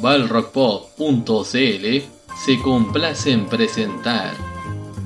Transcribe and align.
balrockpop.cl 0.00 2.02
se 2.44 2.58
complace 2.62 3.32
en 3.32 3.46
presentar 3.46 4.32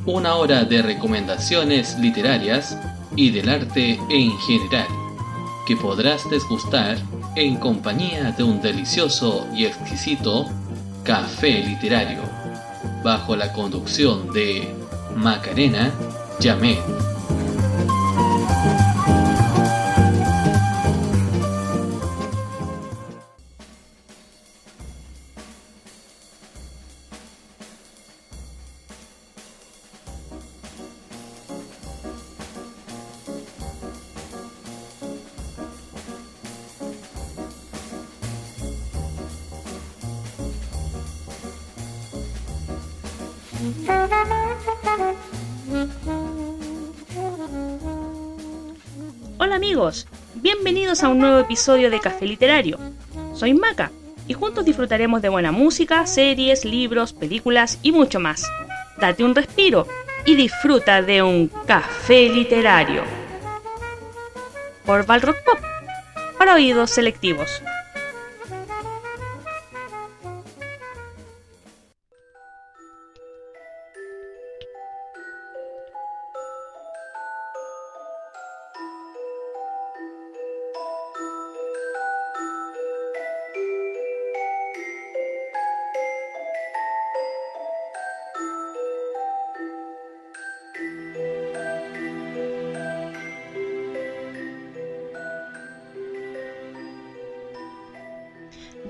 una 0.06 0.36
hora 0.36 0.64
de 0.64 0.82
recomendaciones 0.82 1.98
literarias 1.98 2.78
y 3.16 3.30
del 3.30 3.48
arte 3.48 3.98
en 4.10 4.36
general, 4.38 4.86
que 5.66 5.76
podrás 5.76 6.28
desgustar 6.30 6.98
en 7.36 7.56
compañía 7.56 8.32
de 8.32 8.44
un 8.44 8.60
delicioso 8.60 9.46
y 9.54 9.64
exquisito 9.64 10.46
café 11.02 11.62
literario, 11.62 12.20
bajo 13.02 13.34
la 13.34 13.52
conducción 13.52 14.32
de 14.32 14.68
Macarena 15.16 15.90
Yamet. 16.40 17.13
A 51.02 51.08
un 51.08 51.18
nuevo 51.18 51.40
episodio 51.40 51.90
de 51.90 51.98
Café 51.98 52.24
Literario. 52.24 52.78
Soy 53.34 53.52
Maca 53.52 53.90
y 54.28 54.34
juntos 54.34 54.64
disfrutaremos 54.64 55.20
de 55.22 55.28
buena 55.28 55.50
música, 55.50 56.06
series, 56.06 56.64
libros, 56.64 57.12
películas 57.12 57.80
y 57.82 57.90
mucho 57.90 58.20
más. 58.20 58.48
Date 58.98 59.24
un 59.24 59.34
respiro 59.34 59.88
y 60.24 60.36
disfruta 60.36 61.02
de 61.02 61.20
un 61.20 61.50
café 61.66 62.28
literario. 62.28 63.02
Por 64.86 65.04
Balrock 65.04 65.36
Pop, 65.44 65.58
para 66.38 66.54
oídos 66.54 66.90
selectivos. 66.90 67.60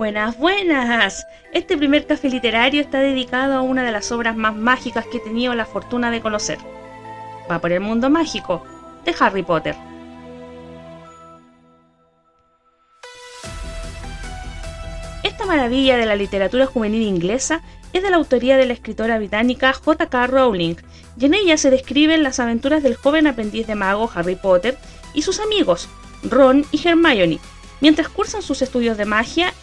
Buenas, 0.04 0.36
buenas. 0.36 1.26
Este 1.54 1.78
primer 1.78 2.06
café 2.06 2.28
literario 2.28 2.82
está 2.82 3.00
dedicado 3.00 3.54
a 3.54 3.62
una 3.62 3.82
de 3.82 3.90
las 3.90 4.12
obras 4.12 4.36
más 4.36 4.54
mágicas 4.54 5.06
que 5.06 5.16
he 5.16 5.20
tenido 5.20 5.54
la 5.54 5.64
fortuna 5.64 6.10
de 6.10 6.20
conocer. 6.20 6.58
Va 7.50 7.58
por 7.58 7.72
el 7.72 7.80
mundo 7.80 8.10
mágico 8.10 8.62
de 9.06 9.14
Harry 9.18 9.42
Potter. 9.42 9.74
Esta 15.22 15.46
maravilla 15.46 15.96
de 15.96 16.04
la 16.04 16.16
literatura 16.16 16.66
juvenil 16.66 17.00
inglesa 17.00 17.62
es 17.94 18.02
de 18.02 18.10
la 18.10 18.18
autoría 18.18 18.58
de 18.58 18.66
la 18.66 18.74
escritora 18.74 19.16
británica 19.16 19.72
J.K. 19.72 20.26
Rowling, 20.26 20.74
y 21.18 21.24
en 21.24 21.32
ella 21.32 21.56
se 21.56 21.70
describen 21.70 22.22
las 22.22 22.40
aventuras 22.40 22.82
del 22.82 22.96
joven 22.96 23.26
aprendiz 23.26 23.66
de 23.66 23.74
mago 23.74 24.10
Harry 24.14 24.36
Potter 24.36 24.76
y 25.14 25.22
sus 25.22 25.40
amigos, 25.40 25.88
Ron 26.24 26.66
y 26.72 26.86
Hermione, 26.86 27.38
mientras 27.80 28.10
cursan 28.10 28.42
sus 28.42 28.60
estudios 28.60 28.98
de 28.98 29.06
magia 29.06 29.54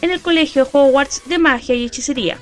en 0.00 0.10
el 0.10 0.20
Colegio 0.20 0.68
Hogwarts 0.70 1.22
de 1.26 1.38
Magia 1.38 1.74
y 1.74 1.84
Hechicería. 1.84 2.38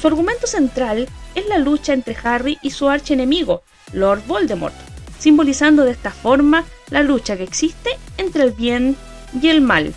Su 0.00 0.06
argumento 0.08 0.46
central 0.46 1.08
es 1.34 1.46
la 1.46 1.58
lucha 1.58 1.92
entre 1.92 2.16
Harry 2.22 2.58
y 2.62 2.70
su 2.70 2.88
archienemigo, 2.88 3.62
Lord 3.92 4.22
Voldemort, 4.26 4.74
simbolizando 5.18 5.84
de 5.84 5.92
esta 5.92 6.10
forma 6.10 6.64
la 6.90 7.02
lucha 7.02 7.36
que 7.36 7.42
existe 7.42 7.90
entre 8.16 8.44
el 8.44 8.52
bien 8.52 8.96
y 9.40 9.48
el 9.48 9.60
mal. 9.60 9.94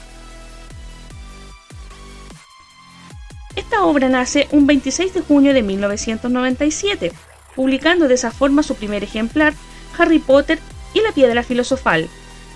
Esta 3.56 3.84
obra 3.84 4.10
nace 4.10 4.48
un 4.52 4.66
26 4.66 5.14
de 5.14 5.22
junio 5.22 5.54
de 5.54 5.62
1997, 5.62 7.12
publicando 7.56 8.08
de 8.08 8.16
esa 8.16 8.32
forma 8.32 8.64
su 8.64 8.76
primer 8.76 9.04
ejemplar, 9.04 9.54
Harry 9.98 10.20
Potter 10.20 10.60
y 10.94 11.02
la 11.02 11.12
Piedra 11.12 11.44
Filosofal. 11.44 12.10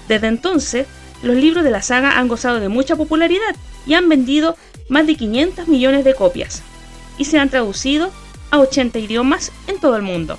Desde 0.08 0.28
entonces, 0.28 0.88
los 1.26 1.36
libros 1.36 1.64
de 1.64 1.72
la 1.72 1.82
saga 1.82 2.20
han 2.20 2.28
gozado 2.28 2.60
de 2.60 2.70
mucha 2.70 2.96
popularidad 2.96 3.56
y 3.88 3.96
han 3.96 4.08
vendido 4.08 4.56
más 4.90 5.08
de 5.08 5.16
500 5.16 5.68
millones 5.68 6.06
de 6.06 6.14
copias 6.14 6.62
y 7.18 7.26
se 7.26 7.40
han 7.40 7.50
traducido 7.50 8.12
a 8.52 8.60
80 8.60 9.00
idiomas 9.00 9.52
en 9.66 9.80
todo 9.80 9.96
el 9.96 10.04
mundo. 10.04 10.38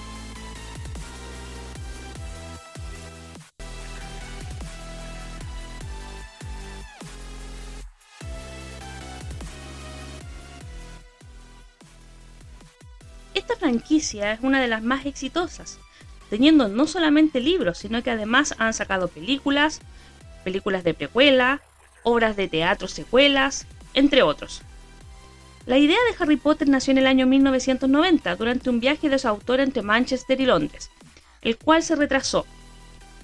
Esta 13.34 13.56
franquicia 13.56 14.34
es 14.34 14.40
una 14.40 14.60
de 14.60 14.68
las 14.68 14.84
más 14.84 15.04
exitosas, 15.04 15.80
teniendo 16.30 16.68
no 16.68 16.86
solamente 16.86 17.40
libros, 17.40 17.78
sino 17.78 18.04
que 18.04 18.12
además 18.12 18.54
han 18.58 18.72
sacado 18.72 19.08
películas, 19.08 19.80
películas 20.46 20.84
de 20.84 20.94
precuela, 20.94 21.60
obras 22.04 22.36
de 22.36 22.46
teatro 22.46 22.86
secuelas, 22.86 23.66
entre 23.94 24.22
otros. 24.22 24.62
La 25.66 25.76
idea 25.76 25.98
de 26.08 26.14
Harry 26.22 26.36
Potter 26.36 26.68
nació 26.68 26.92
en 26.92 26.98
el 26.98 27.08
año 27.08 27.26
1990 27.26 28.36
durante 28.36 28.70
un 28.70 28.78
viaje 28.78 29.08
de 29.08 29.18
su 29.18 29.26
autor 29.26 29.58
entre 29.58 29.82
Manchester 29.82 30.40
y 30.40 30.46
Londres, 30.46 30.92
el 31.42 31.58
cual 31.58 31.82
se 31.82 31.96
retrasó. 31.96 32.46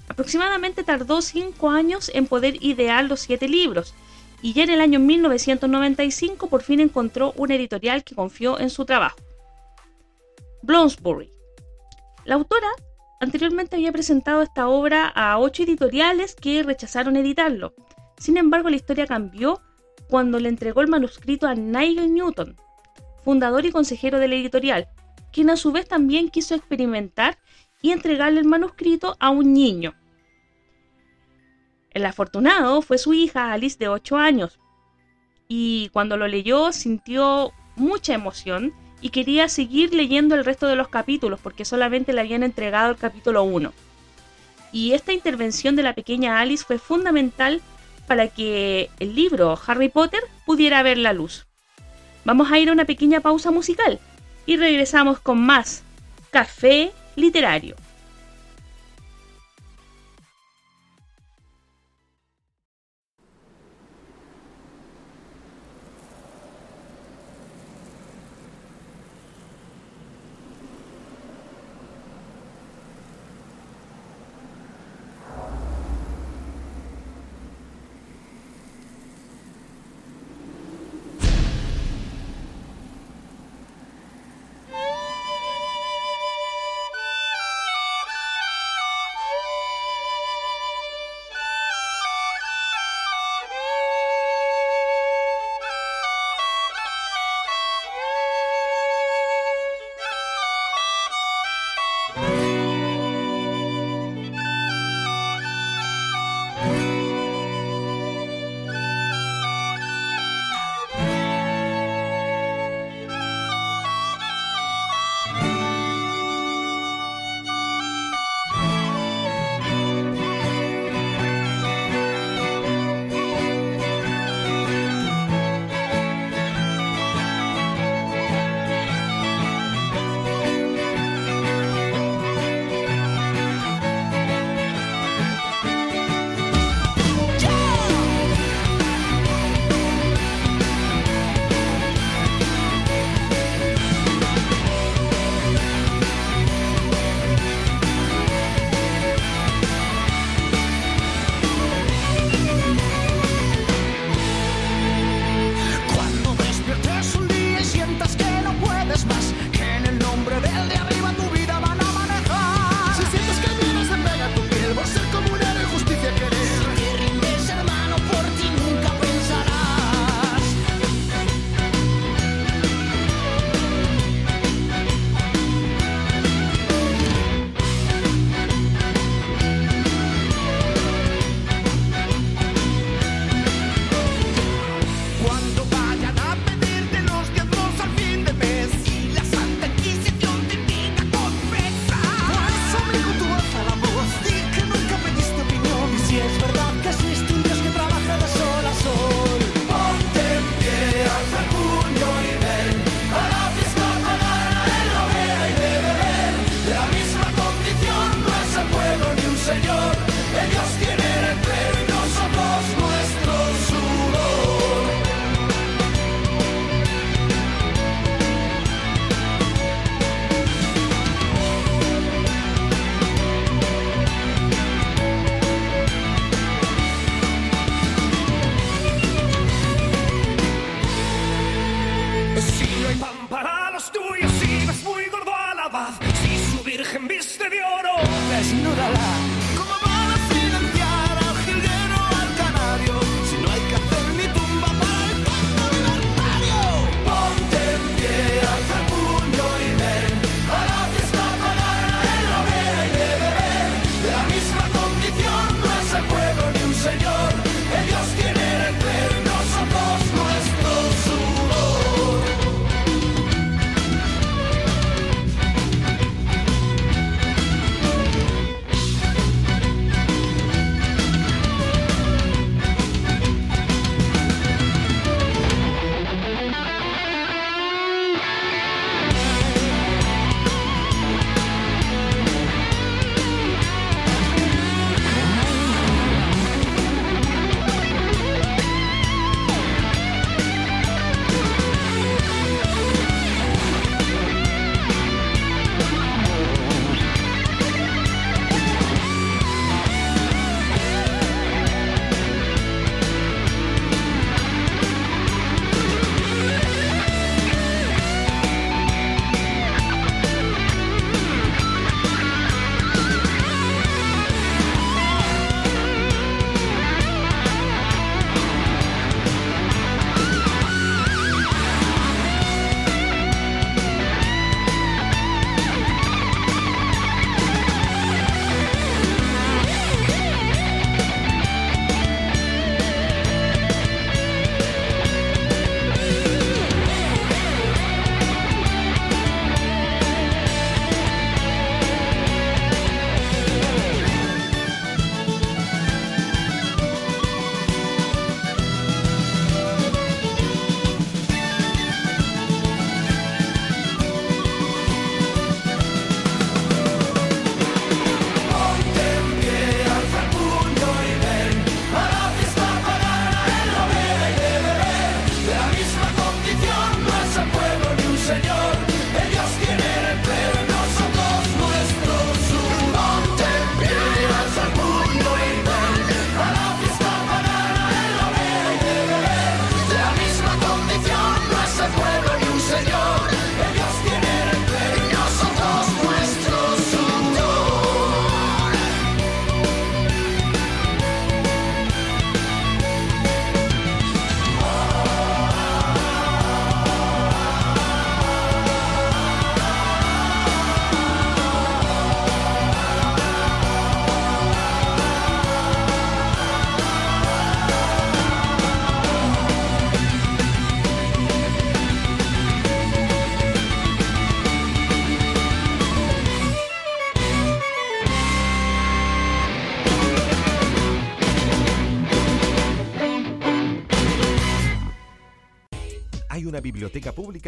Aproximadamente 0.09 0.83
tardó 0.83 1.21
cinco 1.21 1.69
años 1.69 2.11
en 2.13 2.27
poder 2.27 2.61
idear 2.61 3.05
los 3.05 3.21
siete 3.21 3.47
libros, 3.47 3.93
y 4.41 4.51
ya 4.51 4.65
en 4.65 4.71
el 4.71 4.81
año 4.81 4.99
1995 4.99 6.47
por 6.47 6.61
fin 6.61 6.81
encontró 6.81 7.31
una 7.37 7.55
editorial 7.55 8.03
que 8.03 8.15
confió 8.15 8.59
en 8.59 8.69
su 8.69 8.83
trabajo. 8.83 9.17
Bloomsbury. 10.61 11.29
La 12.25 12.35
autora 12.35 12.67
anteriormente 13.23 13.75
había 13.75 13.91
presentado 13.91 14.41
esta 14.41 14.67
obra 14.67 15.07
a 15.07 15.39
ocho 15.39 15.63
editoriales 15.63 16.35
que 16.35 16.63
rechazaron 16.63 17.17
editarlo, 17.17 17.73
sin 18.23 18.37
embargo, 18.37 18.69
la 18.69 18.77
historia 18.77 19.05
cambió 19.05 19.61
cuando 20.09 20.39
le 20.39 20.49
entregó 20.49 20.79
el 20.79 20.87
manuscrito 20.87 21.45
a 21.45 21.55
Nigel 21.55 22.13
Newton, 22.13 22.55
fundador 23.23 23.65
y 23.65 23.71
consejero 23.71 24.19
de 24.19 24.29
la 24.29 24.35
editorial, 24.35 24.87
quien 25.31 25.49
a 25.49 25.57
su 25.57 25.71
vez 25.73 25.87
también 25.87 26.29
quiso 26.29 26.55
experimentar 26.55 27.37
y 27.81 27.91
entregarle 27.91 28.39
el 28.39 28.45
manuscrito 28.45 29.17
a 29.19 29.29
un 29.29 29.51
niño. 29.53 29.93
El 31.91 32.05
afortunado 32.05 32.81
fue 32.81 32.97
su 32.97 33.13
hija 33.13 33.51
Alice 33.51 33.77
de 33.77 33.89
8 33.89 34.15
años, 34.15 34.59
y 35.47 35.89
cuando 35.89 36.15
lo 36.15 36.27
leyó 36.27 36.71
sintió 36.71 37.51
mucha 37.75 38.13
emoción 38.13 38.73
y 39.03 39.09
quería 39.09 39.49
seguir 39.49 39.93
leyendo 39.93 40.33
el 40.33 40.45
resto 40.45 40.65
de 40.65 40.77
los 40.77 40.87
capítulos 40.87 41.37
porque 41.43 41.65
solamente 41.65 42.13
le 42.13 42.21
habían 42.21 42.41
entregado 42.41 42.89
el 42.89 42.97
capítulo 42.97 43.43
1. 43.43 43.73
Y 44.71 44.93
esta 44.93 45.11
intervención 45.11 45.75
de 45.75 45.83
la 45.83 45.93
pequeña 45.93 46.39
Alice 46.39 46.63
fue 46.63 46.79
fundamental 46.79 47.61
para 48.07 48.29
que 48.29 48.89
el 49.01 49.13
libro 49.13 49.59
Harry 49.67 49.89
Potter 49.89 50.21
pudiera 50.45 50.81
ver 50.83 50.97
la 50.97 51.11
luz. 51.11 51.45
Vamos 52.23 52.49
a 52.49 52.59
ir 52.59 52.69
a 52.69 52.71
una 52.71 52.85
pequeña 52.85 53.19
pausa 53.19 53.51
musical 53.51 53.99
y 54.45 54.55
regresamos 54.55 55.19
con 55.19 55.41
más 55.45 55.83
Café 56.31 56.93
Literario. 57.17 57.75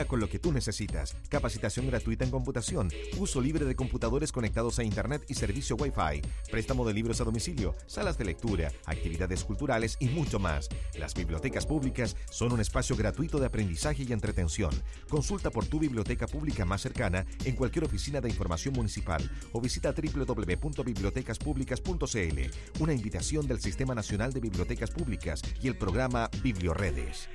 Con 0.04 0.20
lo 0.20 0.28
que 0.28 0.40
tú 0.40 0.52
necesitas. 0.52 1.16
Capacitación 1.30 1.88
gratuita 1.88 2.26
en 2.26 2.32
computación, 2.32 2.92
uso 3.18 3.40
libre 3.40 3.64
de 3.64 3.78
computadores 3.78 4.34
conectados 4.34 4.80
a 4.80 4.84
Internet 4.84 5.24
y 5.30 5.36
servicio 5.36 5.78
Wi-Fi, 5.78 6.22
préstamo 6.52 6.86
de 6.86 6.94
libros 6.94 7.22
a 7.22 7.24
domicilio, 7.24 7.74
salas 7.88 8.18
de 8.18 8.26
lectura, 8.26 8.74
actividades 8.86 9.46
culturales 9.46 9.96
y 10.02 10.10
mucho 10.10 10.40
más. 10.40 10.68
Las 11.00 11.14
bibliotecas 11.14 11.66
públicas 11.66 12.18
son 12.30 12.52
un 12.52 12.60
espacio 12.60 12.98
gratuito 12.98 13.40
de 13.40 13.46
aprendizaje 13.46 14.04
y 14.04 14.12
entretención. 14.12 14.72
Consulta 15.08 15.52
por 15.52 15.66
tu 15.66 15.80
biblioteca 15.80 16.28
pública 16.28 16.66
más 16.66 16.82
cercana 16.82 17.26
en 17.46 17.56
cualquier 17.56 17.86
oficina 17.86 18.20
de 18.20 18.28
información 18.30 18.74
municipal 18.74 19.32
o 19.54 19.62
visita 19.62 19.94
www.bibliotecaspublicas.cl. 19.94 22.40
Una 22.80 22.94
invitación 22.94 23.48
del 23.48 23.62
Sistema 23.62 23.96
Nacional 23.96 24.34
de 24.34 24.42
Bibliotecas 24.42 24.92
Públicas 24.92 25.42
y 25.62 25.68
el 25.68 25.78
programa 25.78 26.30
Biblioredes. 26.42 27.30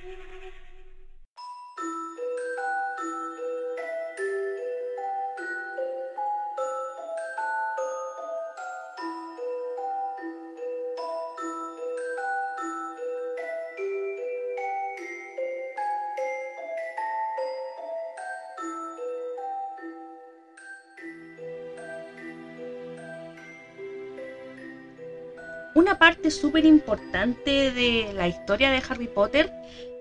Una 25.81 25.97
parte 25.97 26.31
súper 26.31 26.65
importante 26.65 27.71
de 27.71 28.13
la 28.13 28.27
historia 28.27 28.71
de 28.71 28.81
Harry 28.87 29.07
Potter 29.07 29.51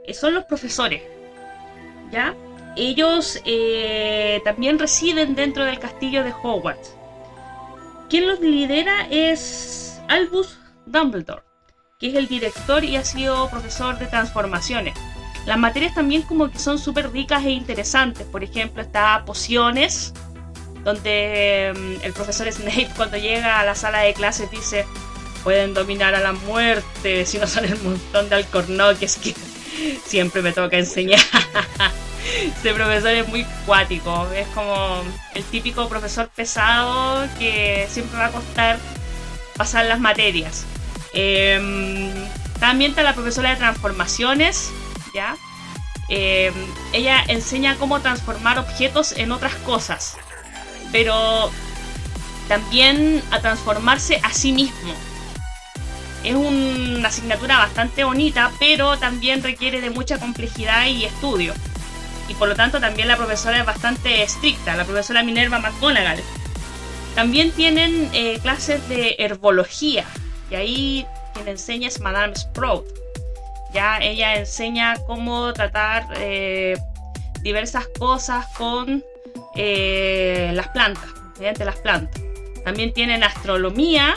eh, 0.07 0.15
son 0.15 0.35
los 0.35 0.45
profesores. 0.45 1.03
¿Ya? 2.13 2.35
Ellos 2.77 3.41
eh, 3.45 4.41
también 4.45 4.79
residen 4.79 5.35
dentro 5.35 5.65
del 5.65 5.79
castillo 5.79 6.23
de 6.23 6.33
Hogwarts. 6.33 6.95
Quien 8.09 8.29
los 8.29 8.41
lidera 8.41 9.07
es 9.11 10.01
Albus 10.09 10.59
Dumbledore, 10.87 11.43
que 11.99 12.09
es 12.09 12.15
el 12.15 12.27
director 12.29 12.85
y 12.85 12.97
ha 12.97 13.05
sido 13.05 13.49
profesor 13.49 13.99
de 13.99 14.07
transformaciones. 14.07 14.95
Las 15.47 15.59
materias 15.59 15.95
también 15.95 16.23
como 16.23 16.51
que 16.51 16.59
son 16.59 16.79
súper 16.79 17.11
ricas 17.13 17.45
e 17.45 17.51
interesantes. 17.51 18.27
Por 18.27 18.45
ejemplo, 18.45 18.83
está 18.83 19.25
pociones, 19.25 20.13
donde 20.85 21.73
mm, 21.75 22.05
el 22.05 22.13
profesor 22.13 22.51
Snape 22.51 22.91
cuando 22.97 23.17
llega 23.17 23.61
a 23.61 23.65
la 23.65 23.75
sala 23.75 24.01
de 24.01 24.15
clases 24.15 24.51
dice, 24.51 24.87
pueden 25.43 25.75
dominar 25.75 26.15
a 26.15 26.21
la 26.21 26.33
muerte 26.33 27.27
si 27.27 27.39
no 27.39 27.47
son 27.47 27.65
el 27.65 27.81
montón 27.83 28.29
de 28.29 28.37
alcornoques 28.37 29.17
que 29.17 29.35
siempre 30.07 30.43
me 30.43 30.53
toca 30.53 30.79
enseñar. 30.79 31.21
Este 32.45 32.73
profesor 32.75 33.11
es 33.11 33.27
muy 33.29 33.45
cuático, 33.67 34.29
es 34.35 34.47
como 34.49 35.03
el 35.35 35.43
típico 35.45 35.89
profesor 35.89 36.29
pesado 36.29 37.27
que 37.39 37.89
siempre 37.91 38.19
va 38.19 38.27
a 38.27 38.31
costar 38.31 38.79
pasar 39.57 39.87
las 39.87 40.01
materias. 40.01 40.65
Em, 41.13 42.13
también 42.61 42.91
está 42.91 43.03
la 43.03 43.15
profesora 43.15 43.51
de 43.51 43.57
transformaciones, 43.57 44.71
¿ya? 45.15 45.35
Em, 46.09 46.55
ella 46.93 47.25
enseña 47.27 47.77
cómo 47.77 48.01
transformar 48.01 48.59
objetos 48.59 49.13
en 49.13 49.33
otras 49.33 49.55
cosas, 49.55 50.17
pero 50.93 51.51
también 52.49 53.23
a 53.31 53.41
transformarse 53.41 54.21
a 54.23 54.33
sí 54.33 54.53
mismo 54.53 54.95
es 56.25 56.35
una 56.35 57.09
asignatura 57.09 57.59
bastante 57.59 58.05
bonita, 58.05 58.50
pero 58.59 58.99
también 58.99 59.43
requiere 59.43 59.81
de 59.81 59.91
mucha 59.91 60.19
complejidad 60.19 60.87
y 60.87 61.05
estudio. 61.05 61.55
Y 62.29 62.35
por 62.35 62.49
lo 62.49 62.55
tanto 62.55 62.81
también 62.81 63.09
la 63.09 63.17
profesora 63.17 63.59
es 63.59 63.67
bastante 63.67 64.23
estricta, 64.23 64.77
la 64.77 64.85
profesora 64.85 65.23
Minerva 65.23 65.59
McGonagall. 65.59 66.23
También 67.15 67.50
tienen 67.53 68.09
eh, 68.12 68.39
clases 68.41 68.89
de 68.89 69.17
herbología, 69.19 70.05
y 70.50 70.55
ahí 70.55 71.07
quien 71.35 71.49
enseña 71.49 71.89
es 71.89 72.00
Madame 72.00 72.37
Sprout. 72.37 72.87
Ya 73.73 73.99
ella 73.99 74.37
enseña 74.37 74.97
cómo 75.07 75.53
tratar 75.53 76.07
eh, 76.17 76.77
diversas 77.43 77.87
cosas 77.99 78.47
con 78.57 79.05
eh, 79.57 80.50
las 80.55 80.69
plantas, 80.69 81.09
mediante 81.39 81.65
las 81.65 81.77
plantas. 81.77 82.21
También 82.65 82.93
tienen 82.93 83.25
astronomía, 83.25 84.17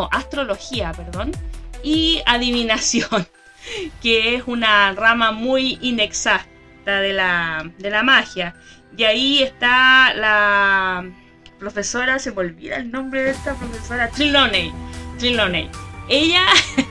o 0.00 0.08
astrología, 0.12 0.92
perdón, 0.92 1.32
y 1.82 2.22
adivinación, 2.26 3.28
que 4.02 4.34
es 4.34 4.44
una 4.46 4.92
rama 4.92 5.32
muy 5.32 5.78
inexacta 5.80 7.00
de 7.00 7.12
la, 7.12 7.70
de 7.78 7.90
la 7.90 8.02
magia. 8.02 8.54
Y 8.96 9.04
ahí 9.04 9.42
está 9.42 10.14
la 10.14 11.04
profesora, 11.58 12.18
se 12.18 12.32
me 12.32 12.38
olvida 12.38 12.76
el 12.76 12.90
nombre 12.90 13.22
de 13.22 13.30
esta 13.30 13.54
profesora, 13.54 14.08
Triloney. 14.10 14.72
Triloney. 15.18 15.70
Ella 16.08 16.46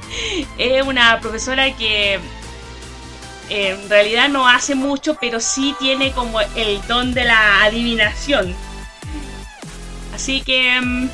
es 0.57 0.83
una 0.83 1.19
profesora 1.19 1.75
que 1.75 2.19
en 3.49 3.89
realidad 3.89 4.29
no 4.29 4.47
hace 4.47 4.75
mucho, 4.75 5.17
pero 5.19 5.39
sí 5.39 5.75
tiene 5.79 6.11
como 6.11 6.39
el 6.41 6.81
don 6.87 7.13
de 7.13 7.23
la 7.23 7.63
adivinación. 7.63 8.53
Así 10.13 10.41
que 10.41 10.79
mm, 10.81 11.09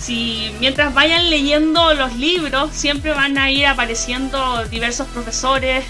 si 0.00 0.50
mientras 0.60 0.94
vayan 0.94 1.28
leyendo 1.30 1.94
los 1.94 2.16
libros, 2.16 2.70
siempre 2.72 3.12
van 3.12 3.36
a 3.38 3.50
ir 3.50 3.66
apareciendo 3.66 4.64
diversos 4.66 5.06
profesores. 5.08 5.84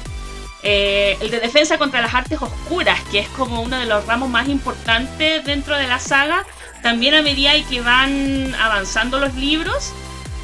Eh, 0.62 1.16
el 1.22 1.30
de 1.30 1.40
defensa 1.40 1.78
contra 1.78 2.02
las 2.02 2.12
artes 2.12 2.42
oscuras, 2.42 3.00
que 3.10 3.20
es 3.20 3.28
como 3.28 3.62
uno 3.62 3.78
de 3.78 3.86
los 3.86 4.04
ramos 4.06 4.28
más 4.28 4.48
importantes 4.48 5.42
dentro 5.44 5.76
de 5.76 5.86
la 5.86 5.98
saga, 5.98 6.44
también 6.82 7.14
a 7.14 7.22
medida 7.22 7.52
que 7.68 7.80
van 7.80 8.54
avanzando 8.56 9.18
los 9.18 9.34
libros, 9.34 9.92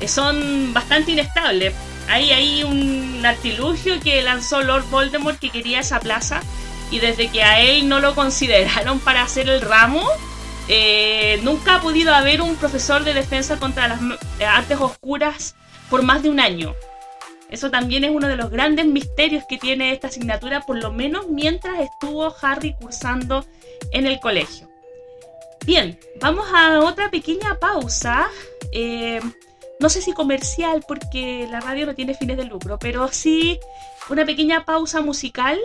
eh, 0.00 0.08
son 0.08 0.72
bastante 0.72 1.12
inestables. 1.12 1.74
Hay, 2.08 2.62
un 2.62 3.24
artilugio 3.26 3.98
que 4.00 4.22
lanzó 4.22 4.62
Lord 4.62 4.88
Voldemort 4.90 5.40
que 5.40 5.50
quería 5.50 5.80
esa 5.80 5.98
plaza 5.98 6.40
y 6.92 7.00
desde 7.00 7.28
que 7.28 7.42
a 7.42 7.60
él 7.60 7.88
no 7.88 7.98
lo 7.98 8.14
consideraron 8.14 9.00
para 9.00 9.22
hacer 9.22 9.48
el 9.48 9.60
ramo, 9.60 10.08
eh, 10.68 11.40
nunca 11.42 11.76
ha 11.76 11.80
podido 11.80 12.14
haber 12.14 12.42
un 12.42 12.56
profesor 12.56 13.04
de 13.04 13.14
defensa 13.14 13.58
contra 13.58 13.88
las 13.88 14.00
artes 14.46 14.78
oscuras 14.80 15.54
por 15.90 16.02
más 16.02 16.22
de 16.22 16.30
un 16.30 16.40
año. 16.40 16.74
Eso 17.50 17.70
también 17.70 18.02
es 18.04 18.10
uno 18.10 18.26
de 18.26 18.36
los 18.36 18.50
grandes 18.50 18.86
misterios 18.86 19.44
que 19.48 19.58
tiene 19.58 19.92
esta 19.92 20.08
asignatura, 20.08 20.62
por 20.62 20.82
lo 20.82 20.92
menos 20.92 21.28
mientras 21.28 21.78
estuvo 21.78 22.34
Harry 22.42 22.74
cursando 22.80 23.44
en 23.92 24.06
el 24.06 24.18
colegio. 24.18 24.68
Bien, 25.64 25.98
vamos 26.20 26.46
a 26.52 26.80
otra 26.80 27.10
pequeña 27.10 27.58
pausa. 27.60 28.28
Eh, 28.72 29.20
no 29.78 29.88
sé 29.88 30.00
si 30.00 30.12
comercial 30.12 30.84
porque 30.86 31.46
la 31.50 31.60
radio 31.60 31.86
no 31.86 31.94
tiene 31.94 32.14
fines 32.14 32.36
de 32.36 32.44
lucro, 32.44 32.78
pero 32.78 33.08
sí 33.08 33.60
una 34.08 34.24
pequeña 34.24 34.64
pausa 34.64 35.00
musical 35.00 35.58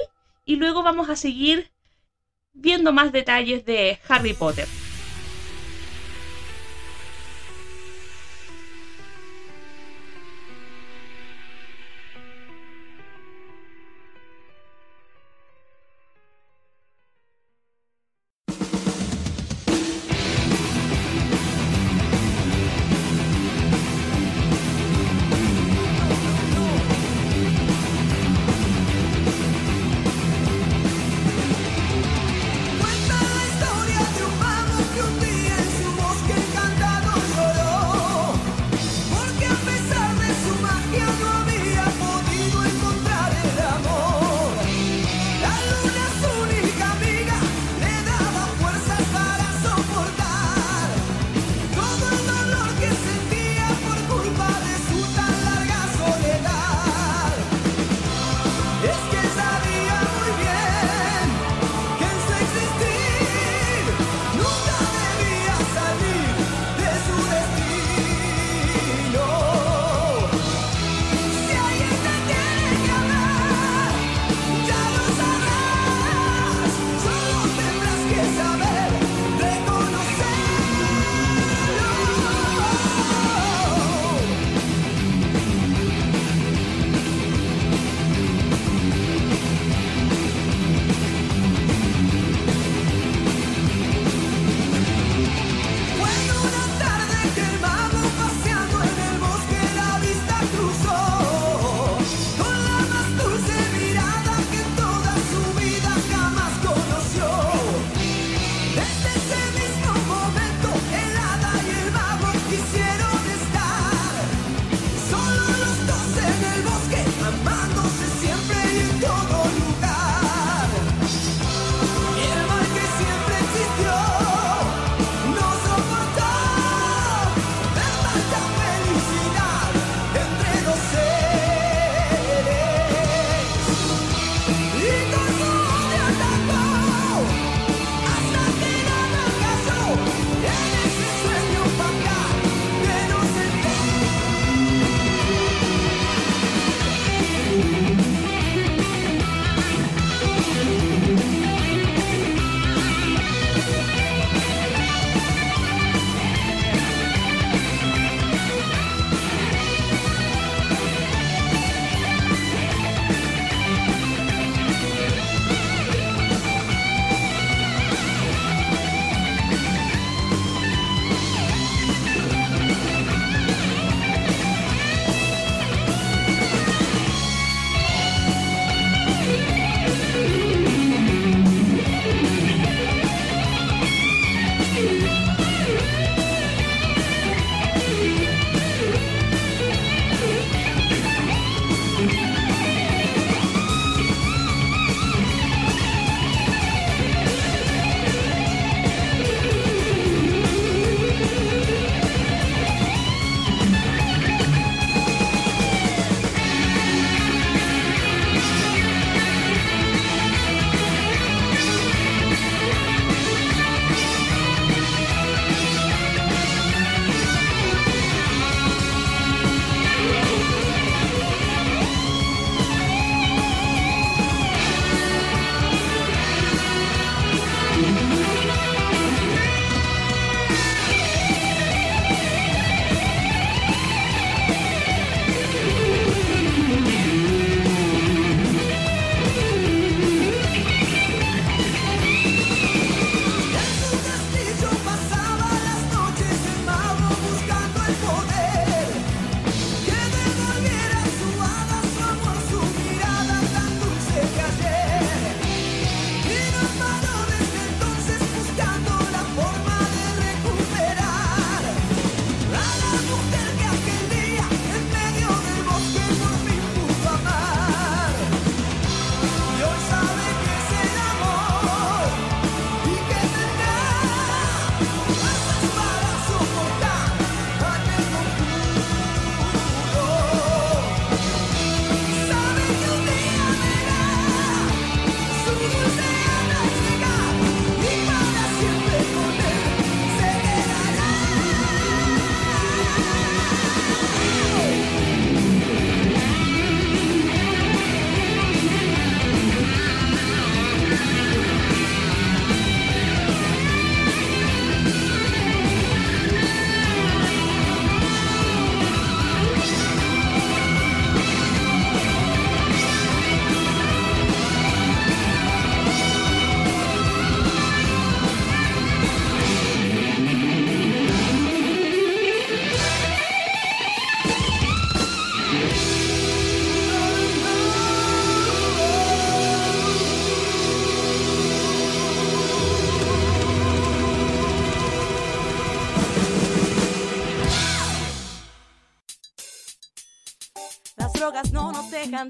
y 0.45 0.57
luego 0.57 0.83
vamos 0.83 1.09
a 1.09 1.15
seguir 1.15 1.71
viendo 2.53 2.91
más 2.91 3.11
detalles 3.11 3.65
de 3.65 3.99
Harry 4.07 4.33
Potter. 4.33 4.67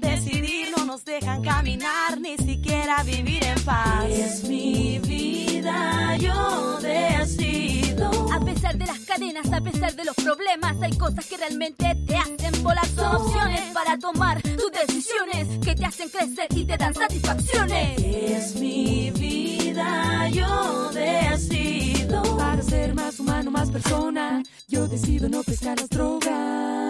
decidir, 0.00 0.68
no 0.76 0.84
nos 0.84 1.04
dejan 1.04 1.42
caminar, 1.42 2.20
ni 2.20 2.36
siquiera 2.36 3.02
vivir 3.02 3.44
en 3.44 3.60
paz. 3.64 4.06
Es 4.08 4.44
mi 4.44 4.98
vida, 5.00 6.16
yo 6.16 6.78
decido. 6.80 8.10
A 8.32 8.40
pesar 8.40 8.76
de 8.76 8.86
las 8.86 9.00
cadenas, 9.00 9.52
a 9.52 9.60
pesar 9.60 9.94
de 9.94 10.04
los 10.04 10.14
problemas, 10.16 10.76
hay 10.80 10.96
cosas 10.96 11.26
que 11.26 11.36
realmente 11.36 11.94
te 12.06 12.16
hacen 12.16 12.62
volar. 12.62 12.86
Son 12.88 13.16
opciones 13.16 13.60
para 13.72 13.98
tomar 13.98 14.40
tus 14.42 14.72
decisiones 14.72 15.58
que 15.64 15.74
te 15.74 15.84
hacen 15.84 16.08
crecer 16.08 16.46
y 16.54 16.64
te 16.64 16.76
dan 16.76 16.94
satisfacciones. 16.94 17.98
Es 17.98 18.56
mi 18.56 19.10
vida, 19.10 20.28
yo 20.28 20.90
decido. 20.92 22.36
Para 22.36 22.62
ser 22.62 22.94
más 22.94 23.18
humano, 23.20 23.50
más 23.50 23.70
persona, 23.70 24.42
yo 24.68 24.88
decido 24.88 25.28
no 25.28 25.42
pescar 25.42 25.78
las 25.78 25.88
drogas. 25.88 26.81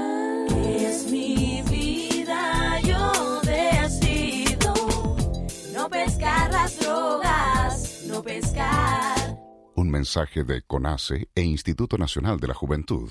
Drogas, 6.93 8.05
no 8.07 8.23
pescar. 8.23 9.37
Un 9.75 9.91
mensaje 9.91 10.45
de 10.45 10.63
CONACE 10.63 11.29
e 11.35 11.43
Instituto 11.43 11.97
Nacional 11.99 12.39
de 12.39 12.49
la 12.49 12.55
Juventud. 12.55 13.11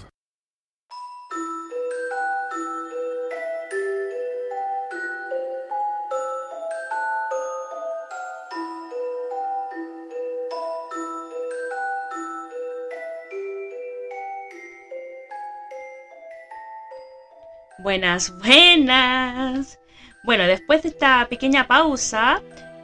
Buenas, 17.79 18.31
buenas. 18.37 19.79
Bueno, 20.23 20.43
después 20.45 20.83
de 20.83 20.89
esta 20.89 21.27
pequeña 21.27 21.67
pausa, 21.67 22.41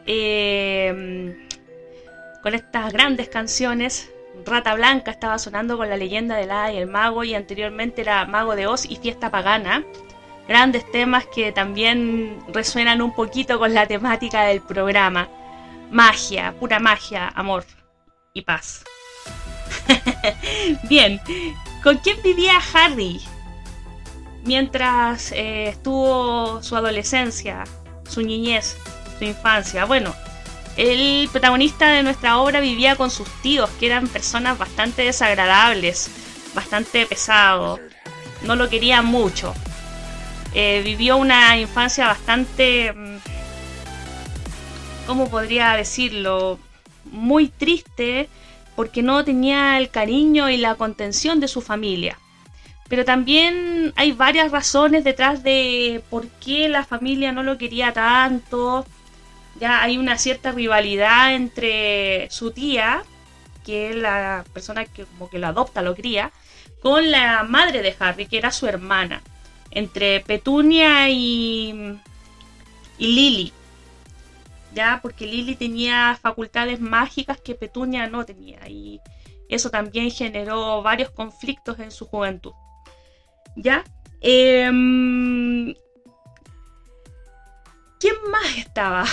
eh, 0.08 1.48
con 2.42 2.56
estas 2.56 2.92
grandes 2.94 3.30
canciones, 3.30 4.10
Rata 4.46 4.74
Blanca 4.76 5.12
estaba 5.12 5.38
sonando 5.40 5.78
con 5.78 5.90
la 5.90 5.98
leyenda 5.98 6.36
del 6.36 6.52
Hada 6.52 6.74
y 6.74 6.78
el 6.78 6.88
Mago 6.88 7.24
y 7.24 7.36
anteriormente 7.36 8.02
era 8.02 8.26
Mago 8.26 8.56
de 8.56 8.68
Oz 8.68 8.86
y 8.86 8.96
Fiesta 8.96 9.30
Pagana. 9.30 9.84
Grandes 10.48 10.90
temas 10.92 11.26
que 11.28 11.52
también 11.52 12.40
resuenan 12.54 13.02
un 13.02 13.14
poquito 13.14 13.60
con 13.60 13.74
la 13.74 13.86
temática 13.86 14.44
del 14.44 14.62
programa. 14.62 15.28
Magia, 15.92 16.54
pura 16.60 16.80
magia, 16.80 17.28
amor 17.36 17.66
y 18.34 18.42
paz. 18.44 18.86
Bien, 20.90 21.20
¿con 21.84 21.98
quién 21.98 22.22
vivía 22.24 22.54
Harry? 22.74 23.20
mientras 24.48 25.34
eh, 25.34 25.68
estuvo 25.68 26.64
su 26.64 26.76
adolescencia, 26.76 27.66
su 28.10 28.22
niñez, 28.22 28.78
su 29.18 29.26
infancia. 29.26 29.86
Bueno, 29.86 30.14
el 30.78 31.28
protagonista 31.32 31.88
de 31.88 32.04
nuestra 32.04 32.38
obra 32.38 32.60
vivía 32.60 32.96
con 32.96 33.10
sus 33.10 33.28
tíos, 33.42 33.70
que 33.80 33.88
eran 33.88 34.08
personas 34.08 34.58
bastante 34.58 35.04
desagradables, 35.04 36.10
bastante 36.54 37.06
pesados, 37.06 37.80
no 38.44 38.56
lo 38.56 38.70
querían 38.70 39.06
mucho. 39.06 39.54
Eh, 40.54 40.82
vivió 40.84 41.18
una 41.18 41.58
infancia 41.58 42.08
bastante, 42.08 42.94
mm, 42.94 43.18
¿cómo 45.06 45.30
podría 45.30 45.74
decirlo? 45.74 46.60
Muy 47.06 47.48
triste 47.48 48.30
porque 48.76 49.02
no 49.02 49.24
tenía 49.24 49.78
el 49.80 49.90
cariño 49.90 50.50
y 50.50 50.58
la 50.58 50.76
contención 50.76 51.40
de 51.40 51.48
su 51.48 51.62
familia. 51.62 52.20
Pero 52.88 53.04
también 53.04 53.92
hay 53.96 54.12
varias 54.12 54.52
razones 54.52 55.04
detrás 55.04 55.44
de 55.44 56.04
por 56.10 56.28
qué 56.28 56.70
la 56.70 56.86
familia 56.86 57.32
no 57.32 57.44
lo 57.44 57.58
quería 57.58 57.92
tanto. 57.92 58.86
Ya 59.60 59.82
hay 59.82 59.98
una 59.98 60.18
cierta 60.18 60.52
rivalidad 60.52 61.34
entre 61.34 62.30
su 62.30 62.52
tía, 62.52 63.04
que 63.66 63.90
es 63.90 63.96
la 63.96 64.46
persona 64.54 64.86
que 64.86 65.06
como 65.06 65.30
que 65.30 65.40
lo 65.40 65.48
adopta, 65.48 65.82
lo 65.82 65.96
cría, 65.96 66.32
con 66.82 67.10
la 67.12 67.44
madre 67.44 67.82
de 67.82 67.96
Harry, 68.00 68.28
que 68.28 68.38
era 68.38 68.52
su 68.52 68.68
hermana. 68.68 69.22
Entre 69.72 70.22
Petunia 70.22 71.10
y, 71.10 72.00
y 72.98 73.08
Lily. 73.08 73.54
Ya, 74.74 75.00
porque 75.02 75.26
Lily 75.26 75.56
tenía 75.56 76.18
facultades 76.22 76.80
mágicas 76.80 77.42
que 77.42 77.56
Petunia 77.56 78.08
no 78.08 78.26
tenía. 78.26 78.68
Y 78.70 79.02
eso 79.50 79.70
también 79.70 80.12
generó 80.12 80.82
varios 80.82 81.10
conflictos 81.10 81.80
en 81.80 81.92
su 81.92 82.06
juventud. 82.06 82.54
¿Ya? 83.56 83.84
Em, 84.22 85.74
¿Quién 88.00 88.16
más 88.32 88.58
estaba? 88.58 89.06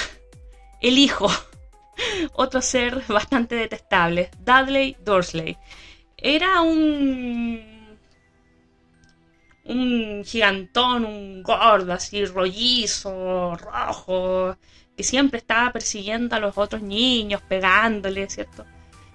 El 0.85 0.99
hijo. 0.99 1.31
Otro 2.35 2.61
ser 2.61 3.03
bastante 3.09 3.55
detestable. 3.55 4.31
Dudley 4.39 4.99
Dursley. 5.03 5.57
Era 6.19 6.61
un. 6.61 7.99
Un 9.65 10.23
gigantón, 10.27 11.07
un 11.07 11.43
gordo, 11.43 11.95
así 11.95 12.27
rollizo, 12.27 13.57
rojo, 13.57 14.59
que 14.95 15.03
siempre 15.03 15.39
estaba 15.39 15.73
persiguiendo 15.73 16.37
a 16.37 16.39
los 16.39 16.59
otros 16.59 16.83
niños, 16.83 17.41
pegándoles, 17.49 18.35
¿cierto? 18.35 18.67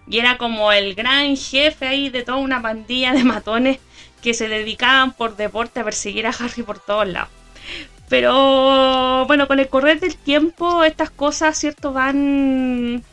Y 0.08 0.18
era 0.18 0.40
como 0.40 0.72
el 0.72 0.96
gran 0.96 1.38
jefe 1.38 1.86
ahí 1.86 2.10
de 2.10 2.24
toda 2.24 2.40
una 2.40 2.64
pandilla 2.64 3.14
de 3.14 3.24
matones 3.24 3.78
que 4.24 4.34
se 4.34 4.48
dedicaban 4.48 5.14
por 5.14 5.36
deporte 5.36 5.82
a 5.82 5.84
perseguir 5.84 6.26
a 6.26 6.32
Harry 6.32 6.64
por 6.64 6.80
todos 6.80 7.08
lados. 7.08 7.39
Pero 8.10 9.26
bueno, 9.28 9.48
con 9.48 9.60
el 9.60 9.70
correr 9.70 10.00
del 10.00 10.16
tiempo 10.18 10.84
estas 10.84 11.12
cosas, 11.12 11.58
¿cierto? 11.58 11.94
Van... 11.94 13.04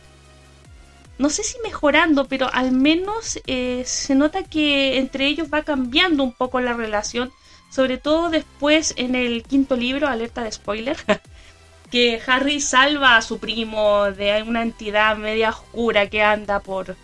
No 1.18 1.30
sé 1.30 1.44
si 1.44 1.58
mejorando, 1.62 2.26
pero 2.26 2.52
al 2.52 2.72
menos 2.72 3.38
eh, 3.46 3.82
se 3.86 4.14
nota 4.14 4.42
que 4.42 4.98
entre 4.98 5.26
ellos 5.26 5.48
va 5.52 5.62
cambiando 5.62 6.22
un 6.22 6.32
poco 6.32 6.60
la 6.60 6.72
relación. 6.72 7.30
Sobre 7.70 7.98
todo 7.98 8.30
después 8.30 8.94
en 8.96 9.14
el 9.14 9.42
quinto 9.42 9.76
libro, 9.76 10.08
alerta 10.08 10.42
de 10.42 10.52
spoiler, 10.52 10.96
que 11.90 12.20
Harry 12.26 12.60
salva 12.60 13.16
a 13.16 13.22
su 13.22 13.38
primo 13.38 14.04
de 14.12 14.42
una 14.42 14.62
entidad 14.62 15.16
media 15.16 15.50
oscura 15.50 16.08
que 16.08 16.22
anda 16.22 16.60
por 16.60 16.96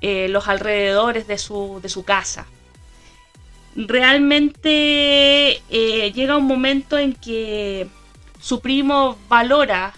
eh, 0.00 0.28
los 0.28 0.48
alrededores 0.48 1.26
de 1.26 1.38
su, 1.38 1.80
de 1.82 1.88
su 1.88 2.04
casa 2.04 2.46
realmente 3.76 5.62
eh, 5.68 6.12
llega 6.12 6.36
un 6.36 6.46
momento 6.46 6.98
en 6.98 7.12
que 7.12 7.86
su 8.40 8.60
primo 8.60 9.18
valora 9.28 9.92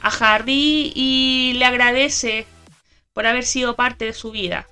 a 0.00 0.08
Harry 0.08 0.92
y 0.94 1.54
le 1.56 1.64
agradece 1.64 2.46
por 3.12 3.26
haber 3.26 3.44
sido 3.44 3.76
parte 3.76 4.06
de 4.06 4.12
su 4.12 4.30
vida. 4.30 4.66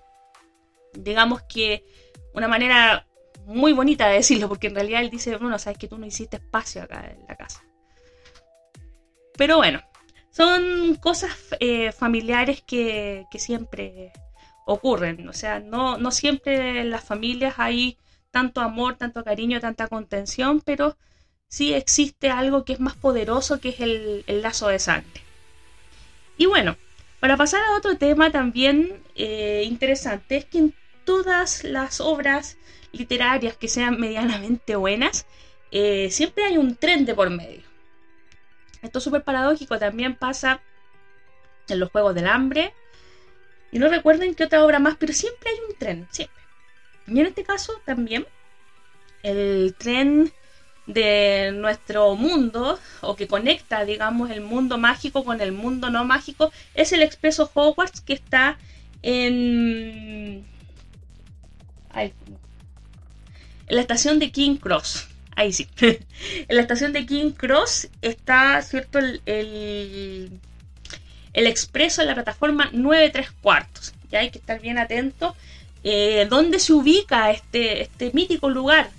Digamos 0.95 1.43
que 1.43 1.85
una 2.33 2.49
manera 2.49 3.07
muy 3.45 3.73
bonita 3.73 4.09
de 4.09 4.17
decirlo, 4.17 4.49
porque 4.49 4.69
en 4.69 4.75
realidad 4.75 5.03
él 5.03 5.11
dice, 5.11 5.37
bueno, 5.37 5.59
sabes 5.59 5.79
que 5.79 5.89
tú 5.89 5.99
no 5.99 6.07
hiciste 6.07 6.37
espacio 6.37 6.83
acá 6.83 7.11
en 7.11 7.27
la 7.29 7.37
casa. 7.37 7.63
Pero 9.37 9.59
bueno, 9.59 9.83
son 10.31 10.97
cosas 10.97 11.31
eh, 11.61 11.93
familiares 11.93 12.63
que, 12.67 13.27
que, 13.31 13.39
siempre 13.39 14.13
ocurren. 14.65 15.29
O 15.29 15.33
sea, 15.33 15.61
no, 15.61 15.99
no 15.99 16.11
siempre 16.11 16.81
en 16.81 16.91
las 16.91 17.05
familias 17.05 17.55
hay 17.59 17.99
tanto 18.37 18.61
amor, 18.61 18.97
tanto 18.97 19.25
cariño, 19.25 19.61
tanta 19.61 19.89
contención, 19.89 20.61
pero 20.61 20.99
sí 21.49 21.73
existe 21.73 22.29
algo 22.29 22.67
que 22.67 22.75
es 22.75 22.81
más 22.81 22.95
poderoso, 22.95 23.61
que 23.63 23.71
es 23.71 23.81
el, 23.81 24.25
lazo 24.43 24.69
de 24.69 24.79
sangre. 24.79 25.23
Y 26.37 26.45
bueno, 26.45 26.77
para 27.19 27.39
pasar 27.39 27.63
a 27.63 27.79
otro 27.79 27.97
tema 27.97 28.31
también 28.31 29.03
eh, 29.15 29.63
interesante, 29.65 30.37
es 30.37 30.45
que 30.45 30.59
en 30.59 30.75
todas 31.07 31.65
las 31.65 32.03
obras 32.03 32.59
literarias 32.93 33.57
que 33.57 33.69
sean 33.69 33.99
medianamente 33.99 34.77
buenas, 34.77 35.25
eh, 35.71 36.11
siempre 36.11 36.45
hay 36.45 36.59
un 36.59 36.77
tren 36.77 37.07
de 37.07 37.15
por 37.15 37.31
medio. 37.31 37.63
Esto 38.83 38.99
es 38.99 39.05
súper 39.05 39.25
paradójico, 39.25 39.79
también 39.79 40.15
pasa 40.15 40.61
en 41.69 41.81
los 41.81 41.91
Juegos 41.91 42.15
del 42.15 42.27
Hambre. 42.27 42.75
Y 43.73 43.79
no 43.79 43.89
recuerden 43.89 44.35
qué 44.35 44.45
otra 44.45 44.63
obra 44.63 44.79
más, 44.79 44.97
pero 44.99 45.15
siempre 45.15 45.49
hay 45.49 45.57
un 45.71 45.79
tren, 45.79 46.07
siempre. 46.11 46.46
Y 47.09 47.21
en 47.21 47.27
este 47.27 47.45
caso 47.45 47.73
también 47.85 48.27
el 49.23 49.75
tren 49.79 50.33
de 50.87 51.51
nuestro 51.53 52.15
mundo 52.15 52.79
o 53.01 53.17
que 53.17 53.27
conecta, 53.27 53.85
digamos, 53.85 54.31
el 54.31 54.41
mundo 54.41 54.79
mágico 54.79 55.25
con 55.25 55.41
el 55.41 55.53
mundo 55.53 55.91
no 55.91 56.05
mágico 56.05 56.53
es 56.75 56.93
el 56.93 57.03
expreso 57.03 57.51
Hogwarts 57.53 58.01
que 58.01 58.13
está 58.13 58.57
en, 59.03 60.45
en 61.95 62.13
la 63.69 63.81
estación 63.81 64.19
de 64.19 64.31
King 64.31 64.57
Cross. 64.57 65.09
Ahí 65.35 65.53
sí. 65.53 65.69
en 65.81 65.99
la 66.49 66.63
estación 66.63 66.93
de 66.93 67.05
King 67.05 67.33
Cross 67.33 67.89
está, 68.01 68.63
¿cierto? 68.63 68.99
El, 68.99 69.21
el, 69.27 70.41
el 71.33 71.47
expreso 71.47 72.01
en 72.01 72.09
la 72.09 72.15
plataforma 72.15 72.71
9 72.73 73.11
3 73.11 73.31
cuartos. 73.43 73.93
Ya 74.11 74.21
hay 74.21 74.31
que 74.31 74.39
estar 74.39 74.61
bien 74.61 74.79
atento 74.79 75.35
eh, 75.89 76.27
dónde 76.29 76.59
se 76.59 76.73
ubica 76.73 77.31
este, 77.31 77.83
este 77.83 78.11
mítico 78.13 78.51
lugar. 78.51 78.91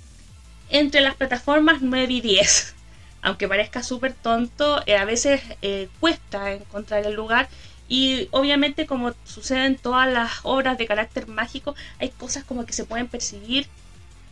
entre 0.69 1.01
las 1.01 1.15
plataformas 1.15 1.81
9 1.81 2.13
y 2.13 2.21
10. 2.21 2.75
Aunque 3.21 3.47
parezca 3.49 3.83
súper 3.83 4.13
tonto, 4.13 4.81
eh, 4.85 4.95
a 4.95 5.03
veces 5.03 5.41
eh, 5.61 5.89
cuesta 5.99 6.53
encontrar 6.53 7.05
el 7.05 7.13
lugar 7.13 7.49
y 7.89 8.29
obviamente 8.31 8.85
como 8.85 9.13
sucede 9.25 9.65
en 9.65 9.75
todas 9.77 10.11
las 10.11 10.31
obras 10.43 10.77
de 10.77 10.87
carácter 10.87 11.27
mágico, 11.27 11.75
hay 11.99 12.09
cosas 12.09 12.45
como 12.45 12.65
que 12.65 12.71
se 12.71 12.85
pueden 12.85 13.07
percibir, 13.07 13.67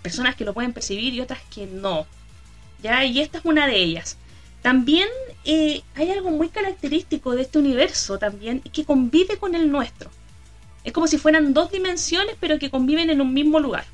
personas 0.02 0.36
que 0.36 0.46
lo 0.46 0.54
pueden 0.54 0.72
percibir 0.72 1.14
y 1.14 1.20
otras 1.20 1.42
que 1.54 1.68
no. 1.68 2.06
¿Ya? 2.82 3.04
Y 3.04 3.20
esta 3.20 3.40
es 3.40 3.46
una 3.46 3.68
de 3.68 3.78
ellas. 3.78 4.18
También 4.62 5.10
hay 5.46 6.12
algo 6.12 6.32
muy 6.32 6.50
característico 6.50 7.36
de 7.36 7.42
este 7.44 7.60
universo 7.60 8.18
también 8.18 8.62
que 8.62 8.86
convive 8.86 9.38
con 9.38 9.56
el 9.56 9.70
nuestro. 9.70 10.10
Es 10.86 10.94
como 10.94 11.08
si 11.08 11.18
fueran 11.18 11.54
dos 11.54 11.72
dimensiones 11.72 12.38
pero 12.40 12.58
que 12.60 12.70
conviven 12.70 13.10
en 13.10 13.20
un 13.20 13.34
mismo 13.34 13.60
lugar. 13.60 13.86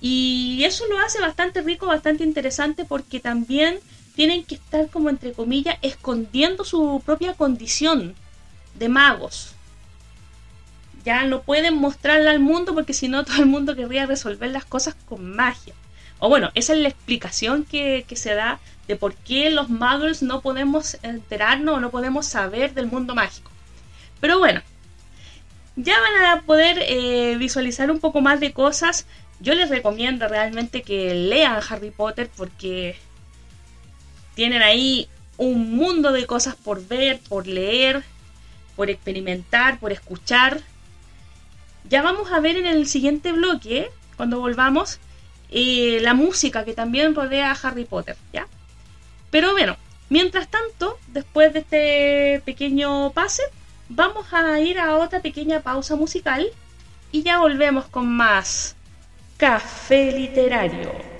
Y 0.00 0.62
eso 0.64 0.84
lo 0.88 0.98
hace 0.98 1.20
bastante 1.20 1.62
rico, 1.62 1.86
bastante 1.86 2.24
interesante 2.24 2.84
porque 2.84 3.20
también 3.20 3.80
tienen 4.14 4.44
que 4.44 4.56
estar 4.56 4.88
como 4.90 5.10
entre 5.10 5.32
comillas 5.32 5.78
escondiendo 5.82 6.64
su 6.64 7.02
propia 7.04 7.34
condición 7.34 8.14
de 8.74 8.88
magos. 8.88 9.54
Ya 11.04 11.24
no 11.24 11.42
pueden 11.42 11.74
mostrarla 11.74 12.30
al 12.30 12.40
mundo 12.40 12.74
porque 12.74 12.94
si 12.94 13.08
no 13.08 13.24
todo 13.24 13.38
el 13.38 13.46
mundo 13.46 13.74
querría 13.74 14.06
resolver 14.06 14.50
las 14.50 14.64
cosas 14.64 14.94
con 15.06 15.34
magia. 15.34 15.74
O 16.18 16.28
bueno, 16.28 16.50
esa 16.54 16.74
es 16.74 16.78
la 16.78 16.88
explicación 16.88 17.64
que, 17.64 18.06
se 18.14 18.34
da 18.34 18.60
de 18.86 18.96
por 18.96 19.14
qué 19.14 19.50
los 19.50 19.68
magos 19.68 20.22
no 20.22 20.40
podemos 20.40 20.96
enterarnos 21.02 21.76
o 21.76 21.80
no 21.80 21.90
podemos 21.90 22.26
saber 22.26 22.74
del 22.74 22.86
mundo 22.86 23.14
mágico. 23.14 23.50
Pero 24.20 24.38
bueno, 24.38 24.62
ya 25.76 25.94
van 26.00 26.24
a 26.24 26.42
poder 26.42 26.78
eh, 26.80 27.36
visualizar 27.38 27.90
un 27.90 28.00
poco 28.00 28.20
más 28.20 28.40
de 28.40 28.52
cosas. 28.52 29.06
Yo 29.40 29.54
les 29.54 29.68
recomiendo 29.68 30.28
realmente 30.28 30.82
que 30.82 31.14
lean 31.14 31.60
Harry 31.68 31.90
Potter 31.90 32.30
porque 32.36 32.96
tienen 34.34 34.62
ahí 34.62 35.08
un 35.36 35.76
mundo 35.76 36.12
de 36.12 36.26
cosas 36.26 36.54
por 36.54 36.86
ver, 36.86 37.20
por 37.28 37.46
leer, 37.46 38.02
por 38.76 38.90
experimentar, 38.90 39.78
por 39.80 39.92
escuchar. 39.92 40.60
Ya 41.88 42.02
vamos 42.02 42.30
a 42.32 42.40
ver 42.40 42.56
en 42.56 42.66
el 42.66 42.86
siguiente 42.86 43.32
bloque, 43.32 43.90
cuando 44.16 44.38
volvamos, 44.38 45.00
eh, 45.50 45.98
la 46.00 46.14
música 46.14 46.64
que 46.64 46.72
también 46.72 47.14
rodea 47.14 47.50
a 47.50 47.54
Harry 47.54 47.84
Potter, 47.84 48.16
¿ya? 48.32 48.46
Pero 49.30 49.52
bueno, 49.52 49.76
mientras 50.08 50.48
tanto, 50.48 50.98
después 51.08 51.52
de 51.52 51.58
este 51.58 52.42
pequeño 52.44 53.10
pase, 53.12 53.42
vamos 53.88 54.32
a 54.32 54.58
ir 54.60 54.78
a 54.78 54.96
otra 54.96 55.20
pequeña 55.20 55.60
pausa 55.60 55.96
musical 55.96 56.46
y 57.12 57.22
ya 57.22 57.38
volvemos 57.38 57.86
con 57.86 58.08
más 58.08 58.76
Café 59.36 60.12
Literario. 60.12 61.13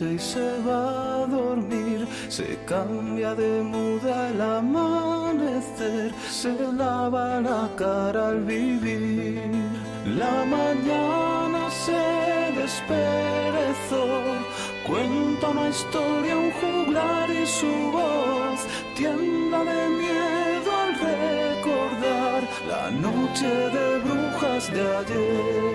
Y 0.00 0.18
se 0.18 0.58
va 0.66 1.22
a 1.22 1.26
dormir. 1.26 2.06
Se 2.28 2.58
cambia 2.66 3.34
de 3.34 3.62
muda 3.62 4.28
el 4.28 4.40
amanecer, 4.40 6.12
se 6.30 6.52
lava 6.72 7.40
la 7.40 7.70
cara 7.76 8.28
al 8.28 8.44
vivir. 8.44 9.40
La 10.04 10.44
mañana 10.44 11.70
se 11.70 12.02
desperezó, 12.60 14.04
cuenta 14.86 15.48
una 15.48 15.68
historia, 15.70 16.36
un 16.36 16.50
juglar 16.60 17.30
y 17.30 17.46
su 17.46 17.72
voz 17.92 18.60
tienda 18.94 19.64
de 19.64 19.88
miedo 20.02 20.70
al 20.84 20.92
recordar 21.10 22.42
la 22.68 22.90
noche 22.90 23.46
de 23.46 23.98
brujas 24.00 24.70
de 24.72 24.96
ayer. 24.96 25.65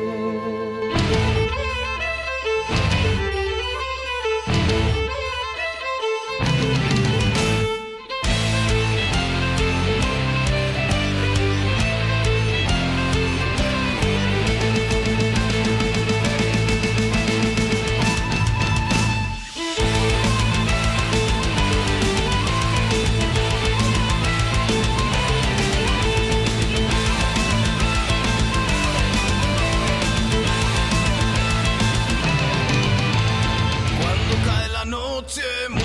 Tim. 35.31 35.80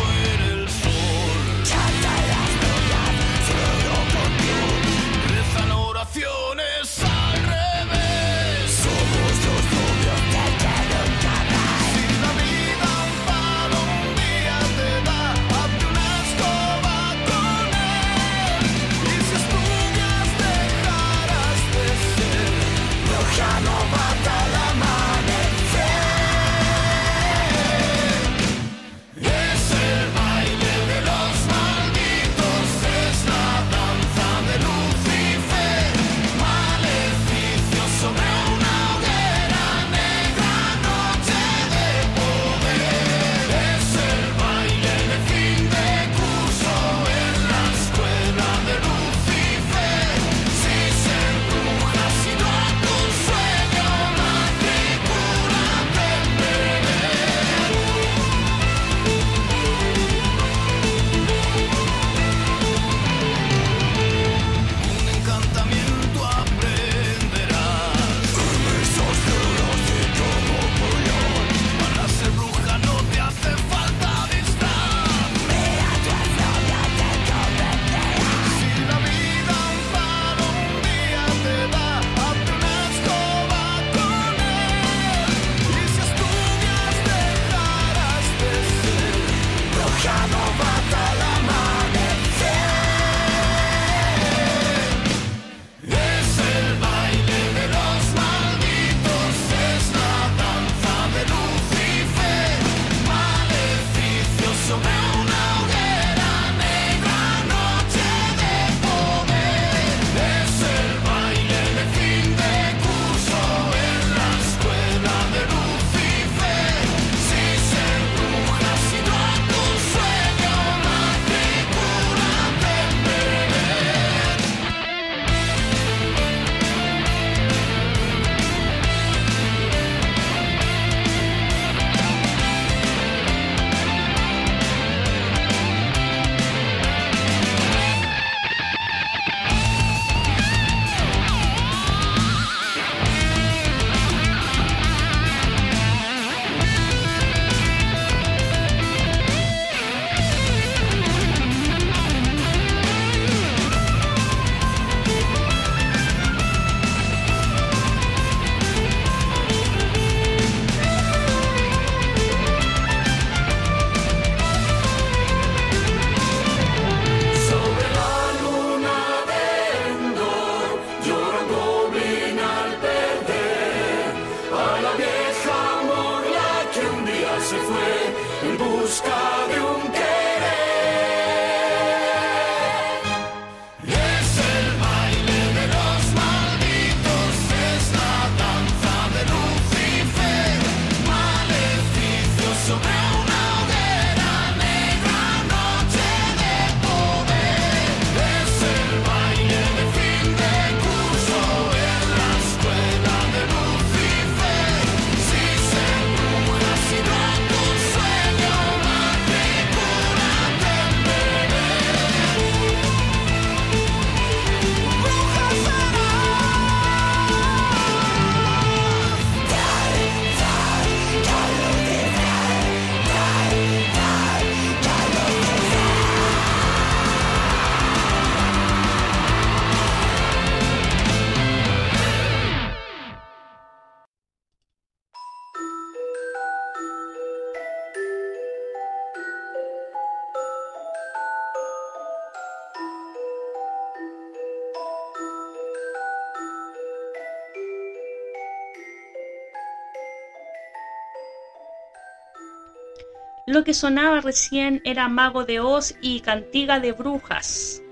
Lo 253.56 253.64
que 253.64 253.72
sonaba 253.72 254.20
recién 254.20 254.82
era 254.84 255.08
Mago 255.08 255.46
de 255.46 255.60
Oz 255.60 255.94
y 256.02 256.20
Cantiga 256.20 256.78
de 256.78 256.92
Brujas. 256.92 257.82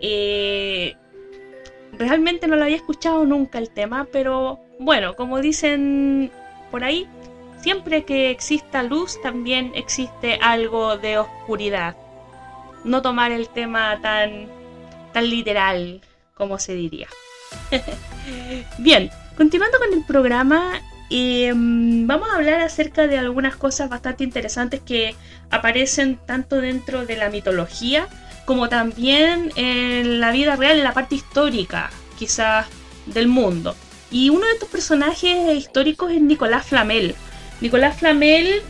Eh, 0.00 0.96
realmente 1.96 2.48
no 2.48 2.56
lo 2.56 2.64
había 2.64 2.74
escuchado 2.74 3.24
nunca 3.24 3.58
el 3.58 3.70
tema, 3.70 4.08
pero 4.10 4.58
bueno, 4.80 5.14
como 5.14 5.40
dicen 5.40 6.32
por 6.72 6.82
ahí, 6.82 7.06
siempre 7.60 8.02
que 8.02 8.30
exista 8.30 8.82
luz 8.82 9.22
también 9.22 9.70
existe 9.76 10.40
algo 10.42 10.98
de 10.98 11.18
oscuridad. 11.18 11.96
No 12.82 13.00
tomar 13.00 13.30
el 13.30 13.50
tema 13.50 14.00
tan, 14.02 14.48
tan 15.12 15.30
literal 15.30 16.00
como 16.34 16.58
se 16.58 16.74
diría. 16.74 17.06
Bien, 18.78 19.08
continuando 19.36 19.78
con 19.78 19.92
el 19.92 20.04
programa, 20.04 20.80
eh, 21.10 21.52
vamos 21.54 22.28
a 22.30 22.36
hablar 22.36 22.60
acerca 22.60 23.06
de 23.06 23.18
algunas 23.18 23.56
cosas 23.56 23.88
bastante 23.88 24.24
interesantes 24.24 24.80
que 24.80 25.14
aparecen 25.50 26.18
tanto 26.26 26.60
dentro 26.60 27.06
de 27.06 27.16
la 27.16 27.30
mitología 27.30 28.08
como 28.44 28.68
también 28.68 29.52
en 29.56 30.20
la 30.20 30.30
vida 30.32 30.56
real, 30.56 30.78
en 30.78 30.84
la 30.84 30.92
parte 30.92 31.14
histórica, 31.14 31.90
quizás, 32.18 32.66
del 33.06 33.28
mundo. 33.28 33.74
Y 34.10 34.30
uno 34.30 34.46
de 34.46 34.52
estos 34.52 34.68
personajes 34.68 35.56
históricos 35.56 36.12
es 36.12 36.20
Nicolás 36.20 36.66
Flamel. 36.66 37.14
Nicolás 37.60 37.96
Flamel, 37.98 38.62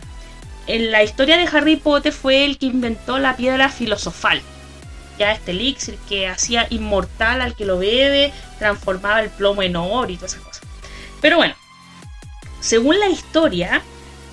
en 0.67 0.91
la 0.91 1.03
historia 1.03 1.37
de 1.37 1.47
Harry 1.51 1.75
Potter, 1.75 2.13
fue 2.13 2.45
el 2.45 2.57
que 2.57 2.67
inventó 2.67 3.19
la 3.19 3.35
piedra 3.35 3.69
filosofal. 3.69 4.41
Ya 5.19 5.31
este 5.31 5.51
elixir 5.51 5.97
que 6.09 6.27
hacía 6.27 6.67
inmortal 6.69 7.41
al 7.41 7.55
que 7.55 7.65
lo 7.65 7.77
bebe, 7.77 8.33
transformaba 8.59 9.21
el 9.21 9.29
plomo 9.29 9.61
en 9.61 9.75
oro 9.75 10.09
y 10.09 10.15
todas 10.15 10.33
esas 10.33 10.45
cosas. 10.45 10.63
Pero 11.21 11.37
bueno, 11.37 11.55
según 12.65 12.99
la 12.99 13.09
historia, 13.09 13.83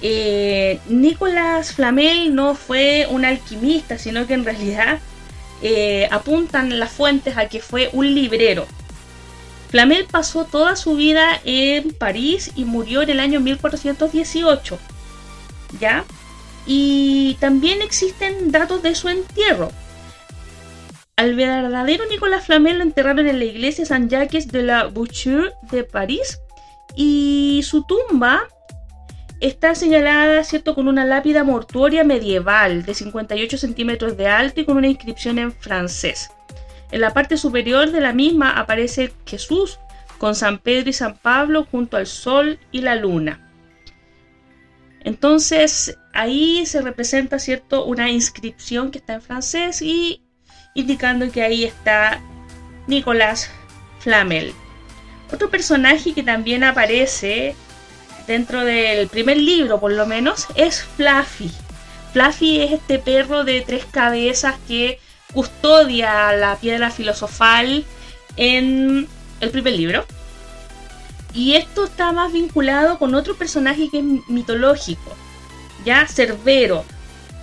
eh, 0.01 0.81
Nicolás 0.89 1.75
Flamel 1.75 2.35
no 2.35 2.55
fue 2.55 3.07
un 3.11 3.27
alquimista, 3.27 3.99
sino 3.99 4.27
que 4.27 4.33
en 4.33 4.47
realidad 4.47 5.01
eh, 5.61 6.09
apuntan 6.11 6.79
las 6.79 6.91
fuentes 6.91 7.37
a 7.37 7.49
que 7.51 7.61
fue 7.61 7.91
un 7.93 8.15
librero. 8.15 8.67
Flamel 9.69 10.07
pasó 10.11 10.47
toda 10.47 10.77
su 10.77 10.97
vida 10.97 11.43
en 11.45 11.91
París 11.93 12.53
y 12.57 12.65
murió 12.65 13.03
en 13.03 13.11
el 13.11 13.21
año 13.21 13.41
1418. 13.41 14.79
¿Ya? 15.79 16.05
Y 16.67 17.37
también 17.39 17.83
existen 17.83 18.51
datos 18.51 18.83
de 18.83 18.95
su 18.95 19.11
entierro. 19.11 19.71
Al 21.17 21.35
verdadero 21.35 22.05
Nicolás 22.07 22.47
Flamel 22.47 22.79
lo 22.79 22.85
enterraron 22.85 23.29
en 23.29 23.39
la 23.39 23.45
iglesia 23.45 23.85
Saint-Jacques 23.85 24.49
de 24.49 24.63
la 24.63 24.87
Bouchure 24.87 25.53
de 25.71 25.85
París 25.85 26.39
y 26.95 27.63
su 27.65 27.85
tumba 27.85 28.49
está 29.41 29.75
señalada, 29.75 30.45
¿cierto?, 30.45 30.75
con 30.75 30.87
una 30.89 31.05
lápida 31.05 31.43
mortuoria 31.43 32.05
medieval 32.05 32.85
de 32.85 32.95
58 32.95 33.59
centímetros 33.59 34.17
de 34.17 34.29
alto 34.29 34.61
y 34.61 34.65
con 34.65 34.77
una 34.77 34.87
inscripción 34.87 35.39
en 35.39 35.53
francés. 35.53 36.31
En 36.93 37.01
la 37.01 37.13
parte 37.13 37.37
superior 37.37 37.91
de 37.91 38.01
la 38.01 38.13
misma 38.13 38.51
aparece 38.51 39.13
Jesús 39.27 39.81
con 40.19 40.35
San 40.35 40.59
Pedro 40.59 40.91
y 40.91 40.93
San 40.93 41.17
Pablo 41.17 41.67
junto 41.69 41.97
al 41.97 42.07
sol 42.07 42.61
y 42.71 42.83
la 42.83 42.95
luna. 42.95 43.51
Entonces 45.01 45.99
ahí 46.13 46.65
se 46.67 46.81
representa, 46.81 47.41
¿cierto?, 47.41 47.85
una 47.85 48.11
inscripción 48.11 48.93
que 48.93 48.99
está 48.99 49.15
en 49.15 49.23
francés 49.23 49.83
y 49.83 50.23
indicando 50.75 51.29
que 51.33 51.43
ahí 51.43 51.65
está 51.65 52.21
Nicolás 52.87 53.51
Flamel. 53.99 54.55
Otro 55.33 55.51
personaje 55.51 56.13
que 56.13 56.23
también 56.23 56.63
aparece 56.63 57.57
dentro 58.27 58.65
del 58.65 59.09
primer 59.09 59.39
libro, 59.39 59.81
por 59.81 59.93
lo 59.93 60.07
menos, 60.07 60.47
es 60.55 60.83
Fluffy. 60.83 61.51
Fluffy 62.13 62.61
es 62.61 62.73
este 62.73 62.99
perro 62.99 63.43
de 63.45 63.63
tres 63.63 63.85
cabezas 63.91 64.57
que 64.69 65.01
custodia 65.33 66.33
la 66.33 66.57
piedra 66.57 66.91
filosofal 66.91 67.85
en 68.37 69.09
el 69.41 69.51
primer 69.51 69.73
libro. 69.73 70.05
Y 71.35 71.55
esto 71.55 71.87
está 71.87 72.13
más 72.13 72.33
vinculado 72.33 72.99
con 72.99 73.15
otro 73.15 73.35
personaje 73.35 73.89
que 73.91 74.01
es 74.01 74.05
mitológico, 74.29 75.17
ya 75.85 76.07
Cerbero. 76.07 76.85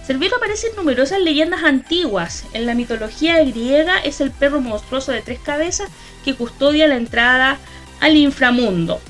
Cerbero 0.05 0.37
aparece 0.37 0.67
en 0.67 0.75
numerosas 0.75 1.19
leyendas 1.19 1.63
antiguas. 1.63 2.45
En 2.53 2.67
la 2.67 2.75
mitología 2.75 3.43
griega 3.43 3.97
es 3.99 4.21
el 4.21 4.31
perro 4.31 4.61
monstruoso 4.61 5.11
de 5.11 5.21
tres 5.21 5.39
cabezas 5.39 5.89
que 6.23 6.35
custodia 6.35 6.87
la 6.87 6.95
entrada 6.95 7.57
al 7.99 8.17
inframundo. 8.17 9.01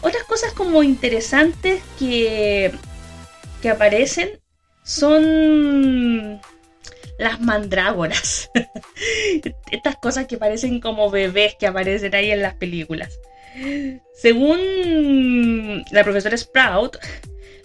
Otras 0.00 0.24
cosas 0.24 0.52
como 0.52 0.82
interesantes 0.82 1.82
que, 1.98 2.72
que 3.60 3.70
aparecen 3.70 4.38
son 4.84 6.40
las 7.18 7.40
mandrágoras. 7.40 8.50
Estas 9.70 9.96
cosas 9.96 10.26
que 10.26 10.38
parecen 10.38 10.80
como 10.80 11.10
bebés 11.10 11.56
que 11.58 11.66
aparecen 11.66 12.14
ahí 12.14 12.30
en 12.30 12.42
las 12.42 12.54
películas. 12.54 13.18
Según 14.14 15.84
la 15.90 16.04
profesora 16.04 16.36
Sprout, 16.36 16.98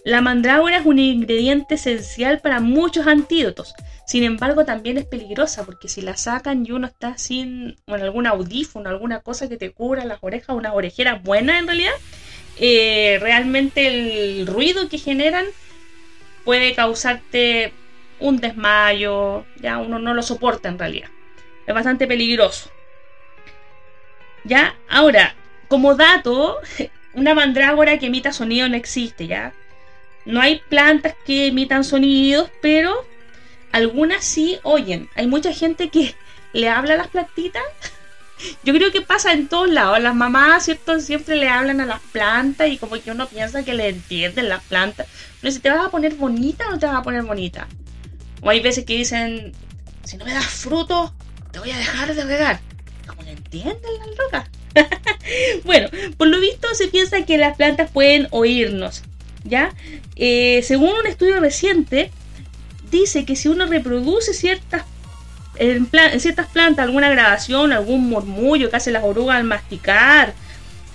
la 0.04 0.22
mandrágora 0.22 0.78
es 0.78 0.86
un 0.86 1.00
ingrediente 1.00 1.76
esencial 1.76 2.40
para 2.40 2.60
muchos 2.60 3.08
antídotos. 3.08 3.74
Sin 4.12 4.26
embargo, 4.26 4.66
también 4.66 4.98
es 4.98 5.06
peligrosa 5.06 5.64
porque 5.64 5.88
si 5.88 6.02
la 6.02 6.18
sacan 6.18 6.66
y 6.66 6.74
uno 6.74 6.86
está 6.86 7.18
sin 7.18 7.78
bueno, 7.88 8.04
algún 8.04 8.28
audífono, 8.28 8.90
alguna 8.90 9.22
cosa 9.22 9.48
que 9.48 9.56
te 9.56 9.72
cubra 9.72 10.04
las 10.04 10.18
orejas, 10.20 10.54
unas 10.54 10.74
orejeras 10.76 11.24
buenas 11.24 11.62
en 11.62 11.68
realidad, 11.68 11.94
eh, 12.58 13.20
realmente 13.22 13.88
el 13.88 14.48
ruido 14.48 14.90
que 14.90 14.98
generan 14.98 15.46
puede 16.44 16.76
causarte 16.76 17.72
un 18.20 18.36
desmayo, 18.36 19.46
ya 19.62 19.78
uno 19.78 19.98
no 19.98 20.14
lo 20.14 20.24
soporta 20.24 20.68
en 20.68 20.78
realidad. 20.78 21.08
Es 21.66 21.74
bastante 21.74 22.06
peligroso. 22.06 22.70
Ya, 24.44 24.76
ahora, 24.90 25.36
como 25.70 25.96
dato, 25.96 26.58
una 27.14 27.34
mandrágora 27.34 27.98
que 27.98 28.08
emita 28.08 28.34
sonido 28.34 28.68
no 28.68 28.76
existe, 28.76 29.28
¿ya? 29.28 29.54
No 30.26 30.42
hay 30.42 30.62
plantas 30.68 31.16
que 31.26 31.48
emitan 31.48 31.86
sonidos, 31.86 32.52
pero 32.62 33.10
algunas 33.72 34.24
sí 34.24 34.60
oyen. 34.64 35.10
Hay 35.16 35.28
mucha 35.28 35.54
gente 35.54 35.90
que 35.90 36.16
le 36.54 36.70
habla 36.70 36.96
a 36.96 36.98
las 36.98 37.08
plantitas. 37.08 37.64
Yo 38.64 38.74
creo 38.74 38.92
que 38.92 39.02
pasa 39.02 39.34
en 39.34 39.48
todos 39.48 39.70
lados. 39.70 40.00
Las 40.00 40.16
mamás, 40.16 40.66
¿cierto? 40.66 41.00
Siempre 41.00 41.36
le 41.36 41.50
hablan 41.50 41.82
a 41.82 41.86
las 41.86 42.02
plantas 42.12 42.70
y 42.70 42.78
como 42.78 43.00
que 43.02 43.12
uno 43.12 43.28
piensa 43.28 43.64
que 43.64 43.74
le 43.74 43.90
entienden 43.90 44.50
las 44.50 44.64
plantas. 44.64 45.08
Pero 45.40 45.52
si 45.52 45.60
te 45.60 45.70
vas 45.70 45.86
a 45.86 45.92
poner 45.92 46.16
bonita 46.16 46.68
o 46.68 46.72
no 46.72 46.80
te 46.80 46.86
vas 46.86 46.96
a 46.96 47.04
poner 47.04 47.24
bonita. 47.24 47.68
O 48.42 48.50
hay 48.50 48.60
veces 48.60 48.86
que 48.86 48.96
dicen, 48.96 49.54
si 50.04 50.18
no 50.18 50.26
me 50.26 50.34
das 50.34 50.46
fruto, 50.46 51.14
te 51.52 51.60
voy 51.60 51.72
a 51.72 51.78
dejar 51.78 52.14
de 52.14 52.24
regar. 52.24 52.60
Como 53.08 53.22
le 53.24 53.32
entienden 53.32 53.98
las 54.00 54.08
locas. 54.18 54.50
bueno, 55.64 55.90
por 56.18 56.28
lo 56.28 56.40
visto 56.40 56.68
se 56.74 56.88
piensa 56.88 57.26
que 57.26 57.38
las 57.38 57.58
plantas 57.58 57.92
pueden 57.92 58.28
oírnos. 58.32 59.04
¿Ya? 59.44 59.74
Eh, 60.16 60.62
según 60.64 60.90
un 60.90 61.08
estudio 61.08 61.40
reciente, 61.40 62.12
dice 62.92 63.26
que 63.26 63.36
si 63.36 63.48
uno 63.48 63.66
reproduce 63.66 64.34
ciertas, 64.34 64.84
en, 65.56 65.90
ciertas 66.20 66.48
plantas 66.48 66.86
alguna 66.86 67.10
grabación, 67.10 67.72
algún 67.72 68.08
murmullo 68.08 68.70
que 68.70 68.76
hacen 68.76 68.94
las 68.94 69.04
orugas 69.04 69.38
al 69.38 69.46
masticar, 69.46 70.34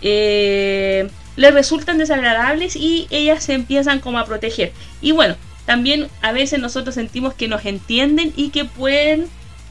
eh, 0.03 1.09
les 1.36 1.55
resultan 1.55 1.99
desagradables 1.99 2.76
y 2.76 3.09
ellas 3.11 3.42
se 3.42 3.55
empiezan 3.55 4.01
como 4.01 4.18
a 4.18 4.26
proteger. 4.26 4.72
Y 5.01 5.12
bueno, 5.12 5.36
también 5.64 6.09
a 6.22 6.32
veces 6.32 6.61
nosotros 6.61 6.94
sentimos 6.94 7.34
que 7.34 7.49
nos 7.49 7.64
entienden 7.64 8.32
y 8.36 8.51
que 8.51 8.64
pueden 8.64 9.26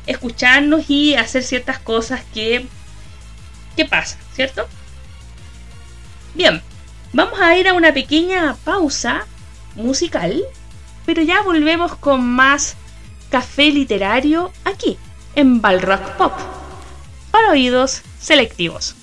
escucharnos 0.07 0.89
y 0.89 1.15
hacer 1.15 1.43
ciertas 1.43 1.79
cosas 1.79 2.21
que, 2.33 2.65
que 3.75 3.85
pasan, 3.85 4.19
¿cierto? 4.33 4.67
Bien, 6.33 6.61
vamos 7.13 7.39
a 7.39 7.55
ir 7.57 7.67
a 7.67 7.73
una 7.73 7.93
pequeña 7.93 8.55
pausa 8.63 9.25
musical 9.75 10.43
pero 11.05 11.21
ya 11.21 11.41
volvemos 11.41 11.95
con 11.95 12.25
más 12.25 12.75
café 13.29 13.71
literario 13.71 14.51
aquí, 14.63 14.97
en 15.35 15.61
Balrock 15.61 16.11
Pop, 16.17 16.33
para 17.31 17.51
oídos 17.51 18.01
selectivos. 18.19 18.95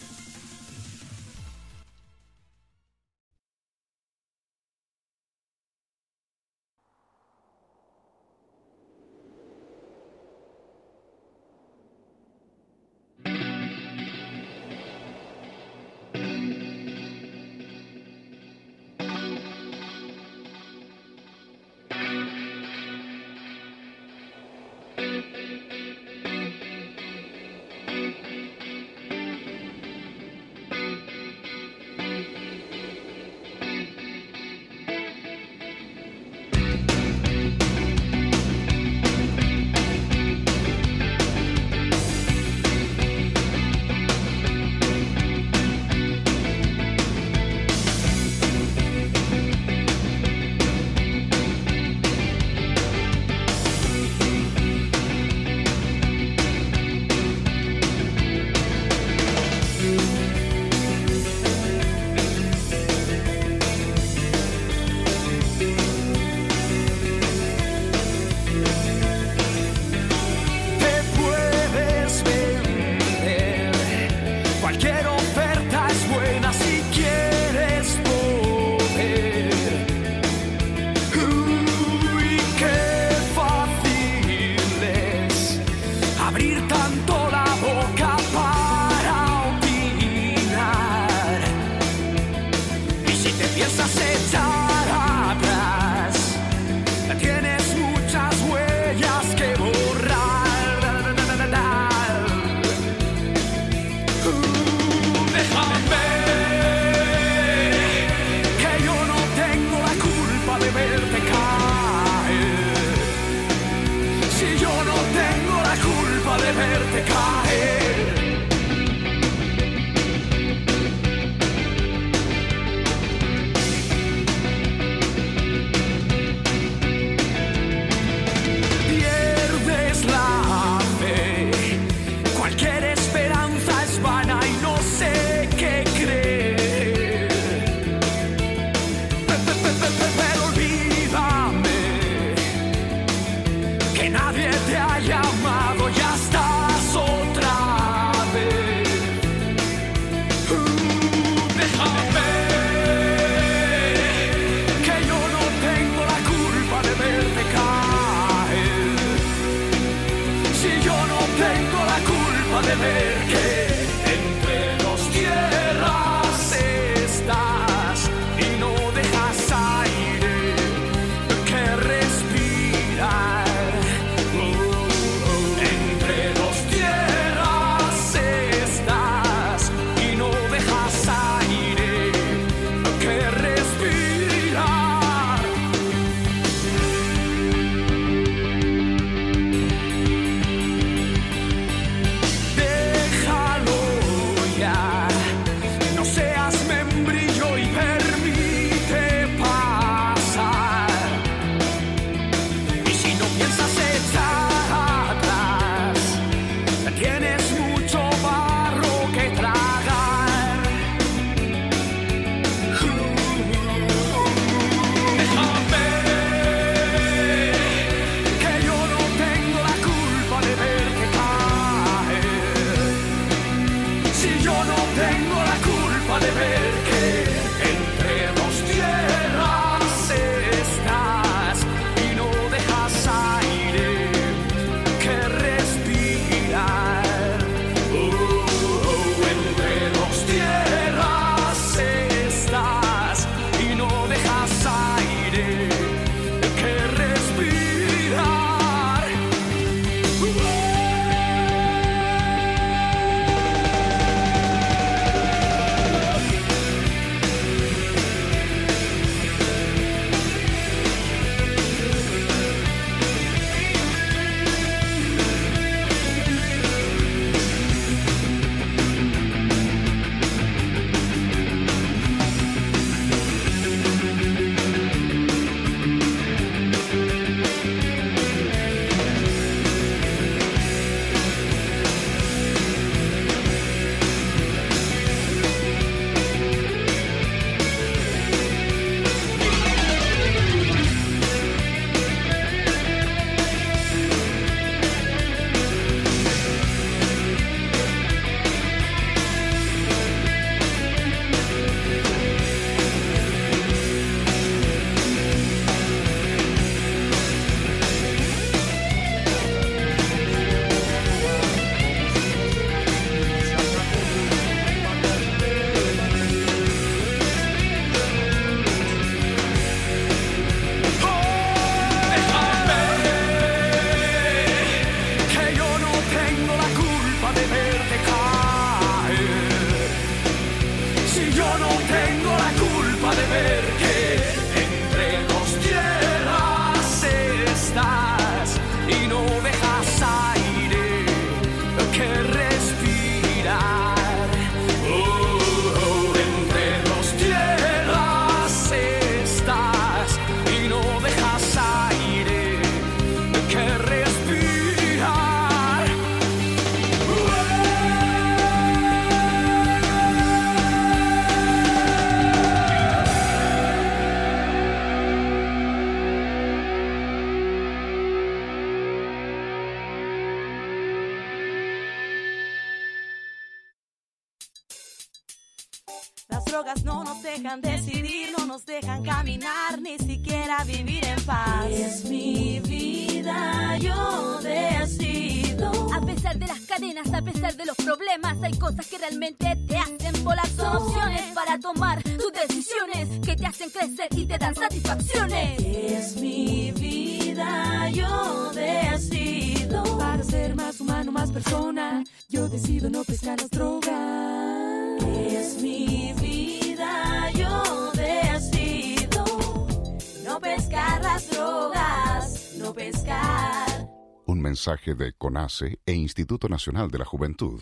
Un 414.33 414.41
mensaje 414.41 414.95
de 414.95 415.13
CONACE 415.13 415.79
e 415.85 415.93
Instituto 415.93 416.49
Nacional 416.49 416.91
de 416.91 416.99
la 416.99 417.05
Juventud. 417.05 417.61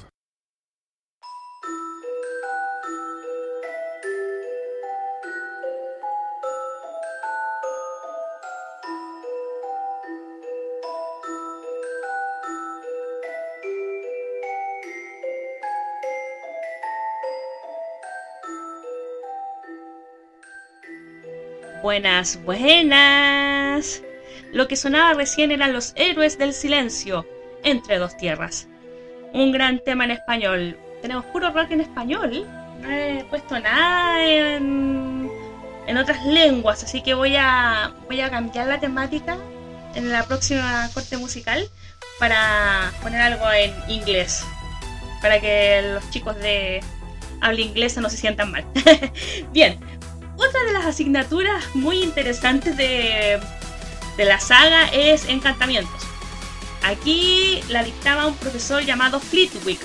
Buenas, 21.83 22.41
buenas. 22.45 24.05
Lo 24.53 24.67
que 24.67 24.77
sonaba 24.77 25.15
recién 25.15 25.53
eran 25.53 25.73
los 25.73 25.93
héroes 25.97 26.39
del 26.39 26.53
silencio, 26.53 27.27
entre 27.63 27.99
dos 27.99 28.17
tierras. 28.17 28.69
Un 29.33 29.53
gran 29.53 29.79
tema 29.79 30.05
en 30.05 30.11
español. 30.13 30.77
Tenemos 31.03 31.25
puro 31.27 31.51
rock 31.53 31.71
en 31.71 31.81
español. 31.81 32.47
No 32.81 32.91
he 32.91 33.25
puesto 33.31 33.59
nada 33.61 34.25
en, 34.25 35.31
en 35.87 35.97
otras 35.97 36.25
lenguas, 36.27 36.83
así 36.83 37.03
que 37.03 37.15
voy 37.15 37.37
a, 37.37 37.93
voy 38.07 38.21
a 38.21 38.31
cambiar 38.31 38.67
la 38.67 38.81
temática 38.81 39.37
en 39.95 40.11
la 40.11 40.25
próxima 40.25 40.89
corte 40.95 41.17
musical 41.17 41.69
para 42.19 42.93
poner 43.03 43.21
algo 43.21 43.51
en 43.53 43.73
inglés. 43.89 44.45
Para 45.23 45.41
que 45.41 45.83
los 45.95 46.11
chicos 46.11 46.37
de 46.37 46.81
habla 47.41 47.61
inglesa 47.61 48.01
no 48.01 48.11
se 48.11 48.17
sientan 48.17 48.51
mal. 48.51 48.65
Bien, 49.53 49.79
otra 50.37 50.65
de 50.65 50.73
las 50.73 50.87
asignaturas 50.87 51.65
muy 51.75 52.03
interesantes 52.03 52.77
de, 52.77 53.39
de 54.21 54.27
la 54.27 54.39
saga 54.39 54.85
es 54.93 55.25
encantamientos. 55.31 56.03
Aquí 56.83 57.63
la 57.71 57.83
dictaba 57.83 58.27
un 58.27 58.37
profesor 58.37 58.85
llamado 58.85 59.19
Flitwick. 59.19 59.81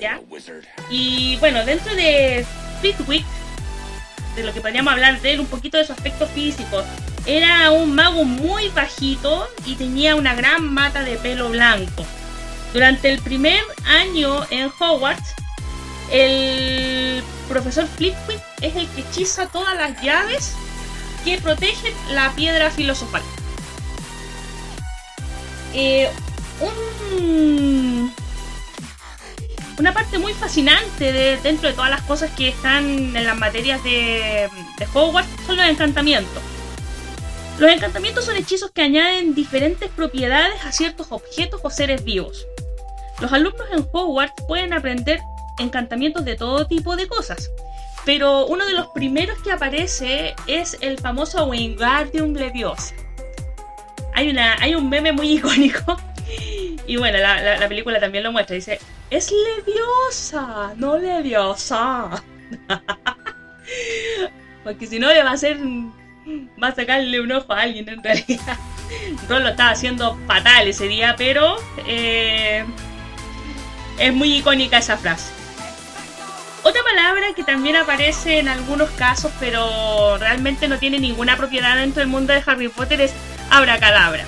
¿ya? 0.00 0.18
Y 0.88 1.36
bueno, 1.40 1.62
dentro 1.62 1.94
de 1.94 2.46
Flitwick, 2.80 3.26
de 4.34 4.44
lo 4.44 4.54
que 4.54 4.62
podríamos 4.62 4.94
hablar 4.94 5.20
de 5.20 5.32
él, 5.34 5.40
un 5.40 5.46
poquito 5.46 5.76
de 5.76 5.84
su 5.84 5.92
aspecto 5.92 6.26
físico. 6.26 6.82
Era 7.26 7.70
un 7.70 7.94
mago 7.94 8.24
muy 8.24 8.70
bajito 8.70 9.46
y 9.66 9.74
tenía 9.74 10.16
una 10.16 10.34
gran 10.34 10.72
mata 10.72 11.02
de 11.02 11.16
pelo 11.18 11.50
blanco. 11.50 12.06
Durante 12.72 13.10
el 13.10 13.20
primer 13.20 13.62
año 13.84 14.40
en 14.48 14.72
Hogwarts, 14.80 15.34
el 16.10 17.22
profesor 17.46 17.86
Flitwick 17.86 18.40
es 18.62 18.74
el 18.74 18.88
que 18.88 19.02
hechiza 19.02 19.48
todas 19.48 19.76
las 19.76 20.00
llaves 20.02 20.54
que 21.26 21.36
protegen 21.36 21.92
la 22.12 22.32
piedra 22.32 22.70
filosofal. 22.70 23.22
Eh, 25.78 26.10
un- 26.60 28.12
una 29.78 29.92
parte 29.92 30.18
muy 30.18 30.32
fascinante 30.32 31.12
de, 31.12 31.36
dentro 31.42 31.68
de 31.68 31.74
todas 31.74 31.90
las 31.90 32.00
cosas 32.02 32.30
que 32.30 32.48
están 32.48 33.14
en 33.14 33.24
las 33.26 33.36
materias 33.36 33.84
de, 33.84 34.48
de 34.78 34.86
Hogwarts 34.94 35.28
son 35.46 35.56
los 35.58 35.66
encantamientos. 35.66 36.42
Los 37.58 37.70
encantamientos 37.70 38.24
son 38.24 38.36
hechizos 38.36 38.70
que 38.70 38.80
añaden 38.82 39.34
diferentes 39.34 39.90
propiedades 39.90 40.64
a 40.64 40.72
ciertos 40.72 41.08
objetos 41.10 41.60
o 41.62 41.68
seres 41.70 42.04
vivos. 42.04 42.46
Los 43.20 43.32
alumnos 43.32 43.66
en 43.72 43.86
Hogwarts 43.92 44.42
pueden 44.48 44.72
aprender 44.72 45.20
encantamientos 45.58 46.24
de 46.24 46.36
todo 46.36 46.66
tipo 46.66 46.96
de 46.96 47.06
cosas, 47.06 47.50
pero 48.06 48.46
uno 48.46 48.64
de 48.66 48.72
los 48.72 48.88
primeros 48.88 49.38
que 49.42 49.52
aparece 49.52 50.34
es 50.46 50.76
el 50.80 50.98
famoso 50.98 51.44
Wingardium 51.46 52.32
Leviosa. 52.34 52.94
Hay, 54.16 54.28
una, 54.30 54.56
hay 54.60 54.74
un 54.74 54.88
meme 54.88 55.12
muy 55.12 55.28
icónico 55.36 55.96
y 56.88 56.96
bueno, 56.96 57.18
la, 57.18 57.40
la- 57.40 57.58
la 57.58 57.68
película 57.68 58.00
también 58.00 58.24
lo 58.24 58.32
muestra. 58.32 58.54
Dice, 58.56 58.80
es 59.10 59.30
Leviosa, 59.32 60.72
no 60.76 60.98
Leviosa. 60.98 62.22
Porque 64.64 64.86
si 64.86 64.98
no 64.98 65.08
le 65.12 65.22
va 65.22 65.30
a 65.30 65.34
hacer... 65.34 65.58
Va 66.62 66.68
a 66.68 66.74
sacarle 66.74 67.20
un 67.20 67.30
ojo 67.30 67.52
a 67.52 67.60
alguien 67.60 67.88
en 67.88 68.02
realidad. 68.02 68.56
Ron 69.28 69.44
lo 69.44 69.50
estaba 69.50 69.70
haciendo 69.70 70.16
fatal 70.26 70.66
ese 70.68 70.88
día, 70.88 71.14
pero... 71.16 71.56
eh, 71.86 72.64
es 73.98 74.12
muy 74.12 74.34
icónica 74.36 74.78
esa 74.78 74.96
frase. 74.96 75.30
Otra 76.64 76.82
palabra 76.82 77.26
que 77.34 77.44
también 77.44 77.76
aparece 77.76 78.40
en 78.40 78.48
algunos 78.48 78.90
casos, 78.90 79.30
pero 79.38 80.18
realmente 80.18 80.66
no 80.68 80.78
tiene 80.78 80.98
ninguna 80.98 81.36
propiedad 81.36 81.76
dentro 81.76 82.00
del 82.00 82.08
mundo 82.08 82.32
de 82.32 82.42
Harry 82.44 82.68
Potter 82.68 83.00
es 83.00 83.12
abracadabra. 83.50 84.24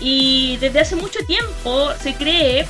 Y 0.00 0.56
desde 0.58 0.80
hace 0.80 0.96
mucho 0.96 1.18
tiempo 1.26 1.92
se 2.00 2.14
cree 2.14 2.66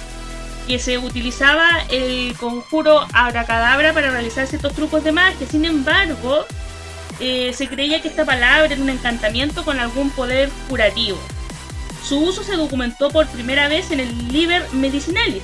que 0.66 0.78
se 0.78 0.98
utilizaba 0.98 1.66
el 1.90 2.36
conjuro 2.36 3.06
abracadabra 3.12 3.92
para 3.92 4.10
realizar 4.10 4.46
ciertos 4.46 4.74
trucos 4.74 5.04
de 5.04 5.12
magia. 5.12 5.46
Sin 5.50 5.64
embargo, 5.64 6.46
eh, 7.20 7.52
se 7.54 7.68
creía 7.68 8.00
que 8.00 8.08
esta 8.08 8.24
palabra 8.24 8.66
era 8.66 8.80
un 8.80 8.90
encantamiento 8.90 9.64
con 9.64 9.80
algún 9.80 10.10
poder 10.10 10.50
curativo. 10.68 11.18
Su 12.02 12.18
uso 12.20 12.42
se 12.42 12.56
documentó 12.56 13.10
por 13.10 13.26
primera 13.26 13.68
vez 13.68 13.90
en 13.90 14.00
el 14.00 14.28
Liber 14.28 14.66
Medicinalis, 14.72 15.42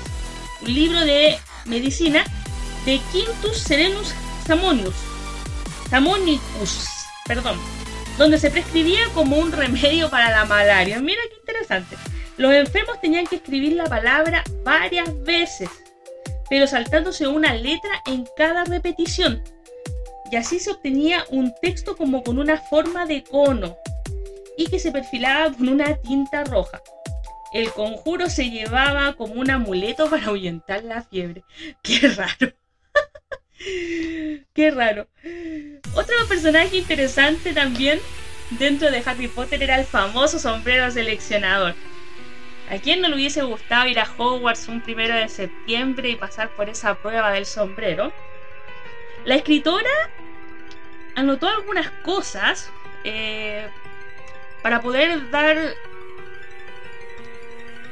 un 0.63 0.73
libro 0.73 1.01
de 1.01 1.39
medicina 1.65 2.25
de 2.87 3.01
Quintus 3.13 3.59
Serenus 3.59 4.15
Samonius, 4.47 4.95
Samonicus, 5.91 6.87
perdón, 7.27 7.59
donde 8.19 8.39
se 8.39 8.51
prescribía 8.51 9.01
como 9.13 9.37
un 9.37 9.53
remedio 9.53 10.11
para 10.11 10.31
la 10.31 10.45
malaria. 10.45 11.01
Mira 11.01 11.21
qué 11.29 11.37
interesante. 11.37 11.97
Los 12.37 12.53
enfermos 12.53 13.01
tenían 13.01 13.27
que 13.27 13.37
escribir 13.37 13.75
la 13.75 13.85
palabra 13.85 14.43
varias 14.65 15.23
veces, 15.23 15.69
pero 16.49 16.67
saltándose 16.67 17.27
una 17.27 17.55
letra 17.55 18.03
en 18.07 18.27
cada 18.37 18.65
repetición. 18.65 19.43
Y 20.31 20.37
así 20.37 20.59
se 20.59 20.71
obtenía 20.71 21.25
un 21.31 21.55
texto 21.61 21.97
como 21.97 22.23
con 22.23 22.39
una 22.39 22.57
forma 22.57 23.07
de 23.07 23.23
cono 23.23 23.77
y 24.57 24.67
que 24.67 24.79
se 24.79 24.93
perfilaba 24.93 25.53
con 25.53 25.69
una 25.69 25.97
tinta 25.97 26.45
roja. 26.45 26.83
El 27.53 27.71
conjuro 27.71 28.29
se 28.29 28.51
llevaba 28.51 29.15
como 29.15 29.35
un 29.35 29.51
amuleto 29.51 30.11
para 30.11 30.27
ahuyentar 30.27 30.83
la 30.83 31.03
fiebre. 31.03 31.45
Qué 31.83 32.09
raro. 32.09 32.53
Qué 34.55 34.71
raro. 34.71 35.07
Otro 35.95 36.15
personaje 36.29 36.77
interesante 36.77 37.53
también 37.53 38.01
dentro 38.51 38.91
de 38.91 39.03
Harry 39.05 39.29
Potter 39.29 39.63
era 39.63 39.79
el 39.79 39.87
famoso 39.87 40.39
sombrero 40.39 40.91
seleccionador. 40.91 41.75
¿A 42.71 42.79
quién 42.79 43.01
no 43.01 43.09
le 43.09 43.17
hubiese 43.17 43.43
gustado 43.43 43.89
ir 43.89 43.99
a 43.99 44.09
Hogwarts 44.17 44.69
un 44.69 44.81
primero 44.81 45.15
de 45.15 45.29
septiembre 45.29 46.09
y 46.09 46.17
pasar 46.17 46.49
por 46.51 46.69
esa 46.69 46.95
prueba 46.95 47.33
del 47.33 47.47
sombrero? 47.47 48.13
La 49.25 49.37
escritora 49.37 50.11
anotó 51.15 51.49
algunas 51.49 51.91
cosas 52.03 52.71
eh, 53.05 53.67
para 54.63 54.81
poder 54.81 55.31
dar 55.31 55.57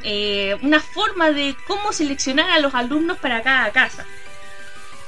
eh, 0.05 0.57
una 0.63 0.81
forma 0.81 1.31
de 1.31 1.55
cómo 1.67 1.93
seleccionar 1.93 2.51
a 2.51 2.59
los 2.59 2.75
alumnos 2.75 3.19
para 3.19 3.43
cada 3.43 3.71
casa. 3.71 4.07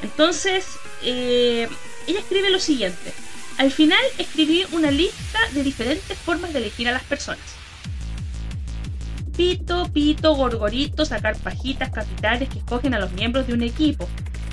Entonces, 0.05 0.67
eh, 1.03 1.67
ella 2.07 2.19
escribe 2.19 2.51
lo 2.51 2.61
siguiente. 2.61 3.15
Al 3.57 3.71
final 3.73 4.03
escribí 4.19 4.67
una 4.73 4.91
lista 4.91 5.39
de 5.55 5.63
diferentes 5.63 6.19
formas 6.19 6.53
de 6.53 6.59
elegir 6.59 6.87
a 6.91 6.93
las 6.93 7.05
personas. 7.05 7.41
Pito, 9.35 9.91
pito, 9.95 10.35
gorgorito, 10.35 11.07
sacar 11.07 11.39
pajitas 11.39 11.91
capitales 11.91 12.51
que 12.51 12.59
escogen 12.59 12.93
a 12.93 13.01
los 13.01 13.13
miembros 13.13 13.47
de 13.47 13.55
un 13.55 13.63
equipo. 13.63 14.07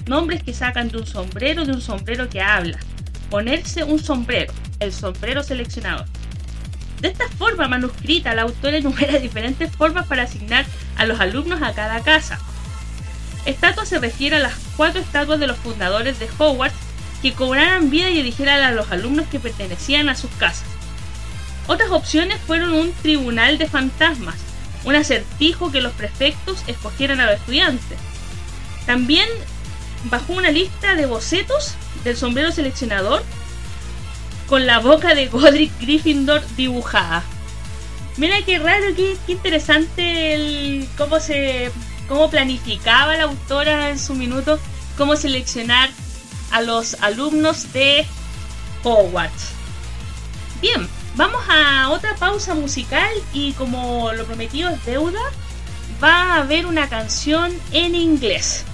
Nombres 0.08 0.42
que 0.42 0.54
sacan 0.54 0.88
de 0.88 1.00
un 1.00 1.06
sombrero 1.06 1.66
de 1.66 1.74
un 1.74 1.82
sombrero 1.82 2.30
que 2.30 2.40
habla. 2.40 2.80
Ponerse 3.30 3.84
un 3.84 4.00
sombrero, 4.00 4.54
el 4.80 4.94
sombrero 4.94 5.44
seleccionador. 5.44 6.06
De 7.02 7.10
esta 7.10 7.28
forma 7.28 7.68
manuscrita, 7.68 8.34
la 8.34 8.44
autora 8.44 8.78
enumera 8.84 9.20
diferentes 9.20 9.70
formas 9.76 10.08
para 10.08 10.24
asignar 10.24 10.66
a 10.96 11.06
los 11.06 11.20
alumnos 11.20 11.62
a 11.62 11.74
cada 11.74 12.00
casa. 12.00 12.40
Estatua 13.46 13.86
se 13.86 14.00
refiere 14.00 14.36
a 14.38 14.40
las 14.40 14.54
cuatro 14.78 15.02
estatuas 15.02 15.40
de 15.40 15.48
los 15.48 15.58
fundadores 15.58 16.20
de 16.20 16.30
Hogwarts 16.38 16.76
que 17.22 17.34
cobraran 17.34 17.90
vida 17.90 18.10
y 18.10 18.20
eligieran 18.20 18.64
a 18.64 18.72
los 18.72 18.92
alumnos 18.92 19.28
que 19.28 19.40
pertenecían 19.40 20.10
a 20.10 20.16
sus 20.16 20.32
casas. 20.32 20.66
Otras 21.68 21.92
opciones 21.92 22.40
fueron 22.46 22.74
un 22.74 22.92
tribunal 22.94 23.58
de 23.58 23.68
fantasmas, 23.68 24.36
un 24.84 24.96
acertijo 24.96 25.72
que 25.72 25.82
los 25.82 25.94
prefectos 25.94 26.64
escogieran 26.68 27.20
a 27.20 27.28
los 27.28 27.36
estudiantes. 27.36 27.98
También 28.86 29.28
bajó 30.06 30.34
una 30.34 30.52
lista 30.52 30.96
de 30.96 31.06
bocetos 31.06 31.76
del 32.04 32.18
sombrero 32.18 32.52
seleccionador 32.52 33.24
con 34.48 34.66
la 34.66 34.80
boca 34.80 35.14
de 35.14 35.28
Godric 35.28 35.72
Gryffindor 35.80 36.44
dibujada. 36.56 37.24
Mira 38.18 38.42
qué 38.46 38.60
raro, 38.60 38.88
qué, 38.96 39.16
interesante 39.28 40.86
cómo 40.98 41.20
se 41.20 41.72
cómo 42.12 42.30
planificaba 42.30 43.16
la 43.16 43.24
autora 43.24 43.90
en 43.90 43.98
su 43.98 44.16
minuto 44.16 44.60
cómo 44.98 45.16
seleccionar 45.16 45.90
a 46.52 46.60
los 46.60 46.96
alumnos 46.96 47.72
de 47.72 48.06
Hogwarts. 48.84 49.54
Bien, 50.60 50.90
vamos 51.16 51.42
a 51.50 51.90
otra 51.90 52.18
pausa 52.18 52.54
musical 52.54 53.10
y 53.32 53.54
como 53.54 54.12
lo 54.12 54.26
prometido 54.26 54.70
es 54.72 54.86
deuda, 54.86 55.22
va 56.04 56.34
a 56.34 56.42
haber 56.42 56.66
una 56.66 56.90
canción 56.90 57.54
en 57.72 57.96
inglés. 57.96 58.66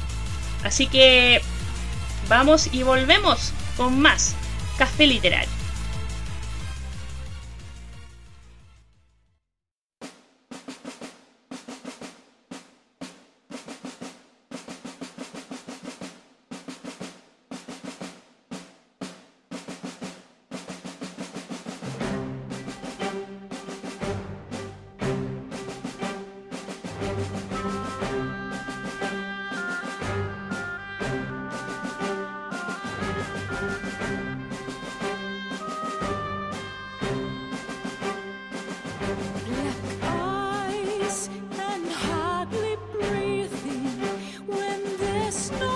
Así 0.64 0.88
que 0.88 1.40
vamos 2.28 2.70
y 2.72 2.82
volvemos 2.82 3.54
con 3.78 4.02
más 4.02 4.34
café 4.80 5.06
literario. 5.06 5.57
Yes. 45.30 45.67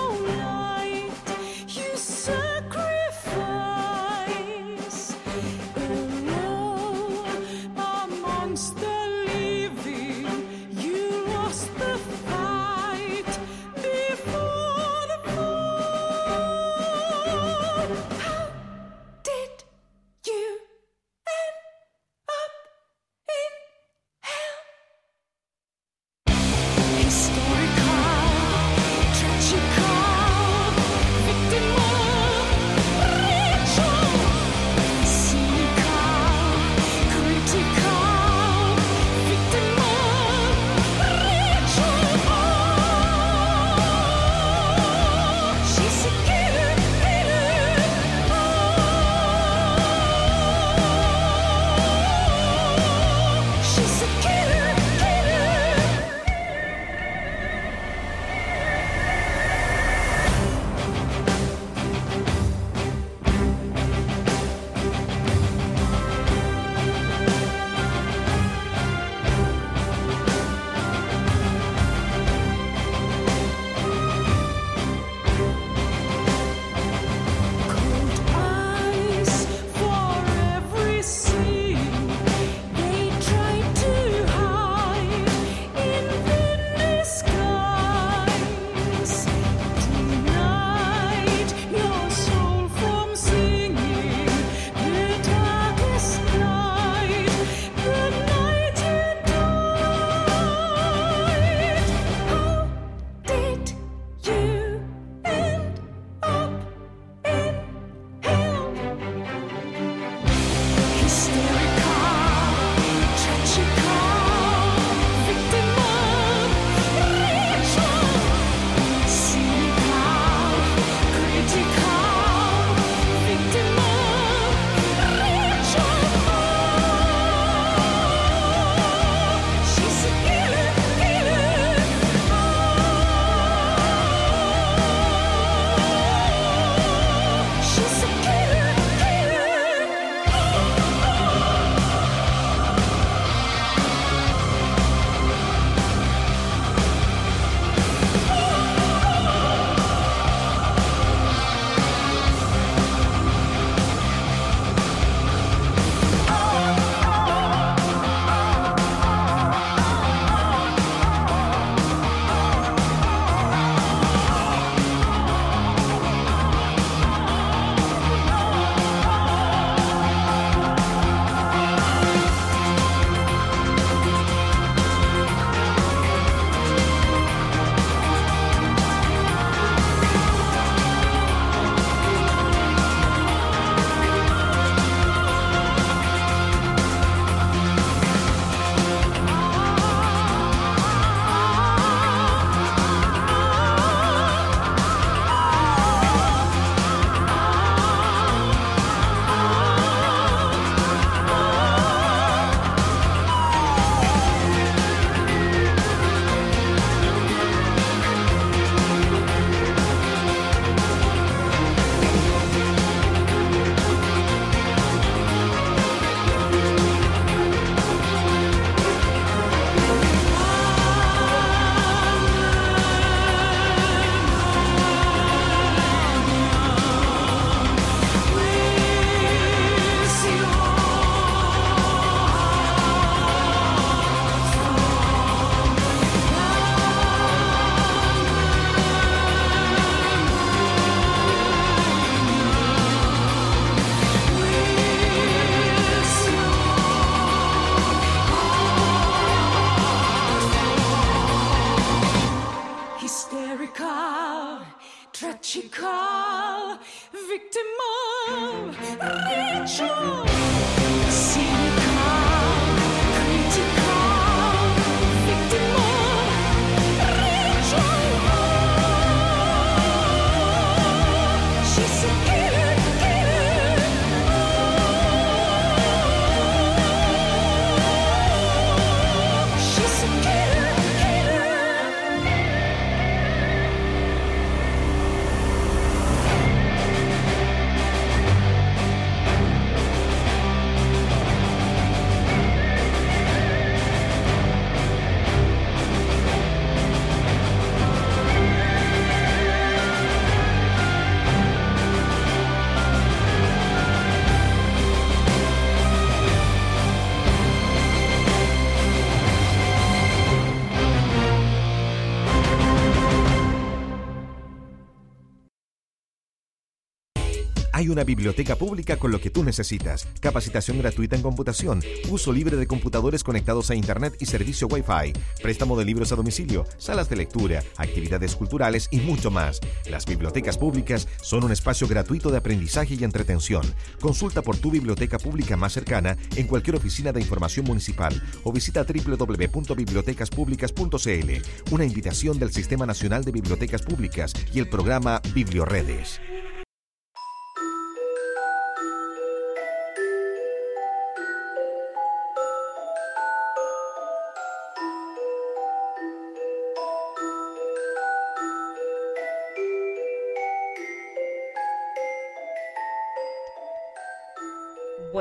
Una 317.92 318.04
biblioteca 318.04 318.56
pública 318.56 318.96
con 318.96 319.12
lo 319.12 319.20
que 319.20 319.30
tú 319.30 319.44
necesitas. 319.44 320.08
Capacitación 320.20 320.78
gratuita 320.78 321.16
en 321.16 321.22
computación, 321.22 321.82
uso 322.10 322.32
libre 322.32 322.56
de 322.56 322.66
computadores 322.66 323.22
conectados 323.22 323.70
a 323.70 323.74
Internet 323.74 324.16
y 324.18 324.26
servicio 324.26 324.66
Wi-Fi, 324.66 325.12
préstamo 325.42 325.78
de 325.78 325.84
libros 325.84 326.12
a 326.12 326.16
domicilio, 326.16 326.64
salas 326.78 327.08
de 327.08 327.16
lectura, 327.16 327.62
actividades 327.76 328.34
culturales 328.34 328.88
y 328.90 329.00
mucho 329.00 329.30
más. 329.30 329.60
Las 329.88 330.06
bibliotecas 330.06 330.58
públicas 330.58 331.06
son 331.20 331.44
un 331.44 331.52
espacio 331.52 331.86
gratuito 331.86 332.30
de 332.30 332.38
aprendizaje 332.38 332.94
y 332.94 333.04
entretención. 333.04 333.62
Consulta 334.00 334.42
por 334.42 334.56
tu 334.56 334.70
biblioteca 334.70 335.18
pública 335.18 335.56
más 335.56 335.72
cercana 335.72 336.16
en 336.36 336.46
cualquier 336.46 336.76
oficina 336.76 337.12
de 337.12 337.20
información 337.20 337.66
municipal 337.66 338.22
o 338.44 338.52
visita 338.52 338.84
www.bibliotecaspublicas.cl. 338.84 341.70
Una 341.70 341.84
invitación 341.84 342.38
del 342.38 342.52
Sistema 342.52 342.86
Nacional 342.86 343.24
de 343.24 343.32
Bibliotecas 343.32 343.82
Públicas 343.82 344.32
y 344.52 344.58
el 344.58 344.68
programa 344.68 345.20
Biblioredes. 345.34 346.20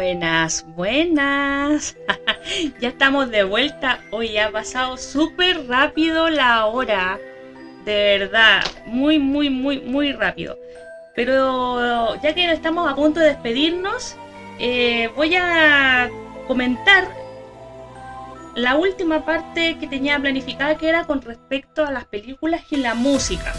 Buenas, 0.02 0.66
buenas. 0.76 1.95
ya 2.82 2.88
estamos 2.88 3.30
de 3.30 3.43
vuelta. 3.43 3.99
Hoy 4.10 4.36
ha 4.39 4.52
pasado 4.52 4.97
súper 4.97 5.68
rápido 5.68 6.28
la 6.28 6.66
hora. 6.66 7.20
De 7.86 8.18
verdad, 8.18 8.64
muy, 8.88 9.20
muy, 9.20 9.52
muy, 9.52 9.80
muy 9.80 10.12
rápido. 10.12 10.58
Pero 11.14 12.20
ya 12.24 12.34
que 12.34 12.52
estamos 12.52 12.91
a 12.91 12.95
punto 12.95 13.20
de 13.20 13.28
despedirnos, 13.28 14.18
eh, 14.58 15.12
voy 15.16 15.36
a 15.36 16.10
comentar 16.47 17.08
la 18.56 18.78
última 18.78 19.24
parte 19.24 19.78
que 19.78 19.86
tenía 19.86 20.18
planificada, 20.18 20.78
que 20.78 20.89
era 20.89 21.06
con 21.06 21.22
respecto 21.22 21.86
a 21.86 21.91
las 21.91 22.06
películas 22.06 22.64
y 22.72 22.78
la 22.78 22.95
música. 22.95 23.54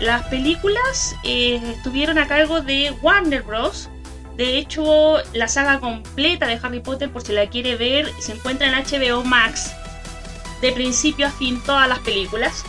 Las 0.00 0.22
películas 0.26 1.16
eh, 1.24 1.62
estuvieron 1.74 2.18
a 2.18 2.28
cargo 2.28 2.60
de 2.60 2.94
Warner 3.00 3.40
Bros. 3.40 3.88
De 4.36 4.58
hecho, 4.58 5.18
la 5.34 5.48
saga 5.48 5.78
completa 5.80 6.46
de 6.46 6.58
Harry 6.62 6.80
Potter, 6.80 7.10
por 7.10 7.22
si 7.22 7.32
la 7.32 7.48
quiere 7.48 7.76
ver, 7.76 8.10
se 8.18 8.32
encuentra 8.32 8.66
en 8.66 8.74
HBO 8.74 9.24
Max. 9.24 9.72
De 10.60 10.72
principio 10.72 11.26
a 11.26 11.30
fin, 11.30 11.60
todas 11.64 11.88
las 11.88 11.98
películas. 12.00 12.64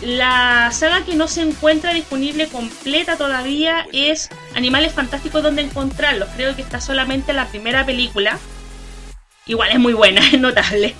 La 0.00 0.70
saga 0.72 1.04
que 1.04 1.14
no 1.14 1.26
se 1.28 1.42
encuentra 1.42 1.92
disponible 1.92 2.48
completa 2.48 3.16
todavía 3.16 3.86
es 3.92 4.28
Animales 4.54 4.92
Fantásticos, 4.92 5.42
donde 5.42 5.62
encontrarlos. 5.62 6.28
Creo 6.36 6.54
que 6.56 6.62
está 6.62 6.80
solamente 6.80 7.32
la 7.32 7.46
primera 7.46 7.84
película. 7.84 8.38
Igual 9.46 9.70
es 9.70 9.78
muy 9.78 9.92
buena, 9.92 10.20
es 10.32 10.40
notable. 10.40 10.94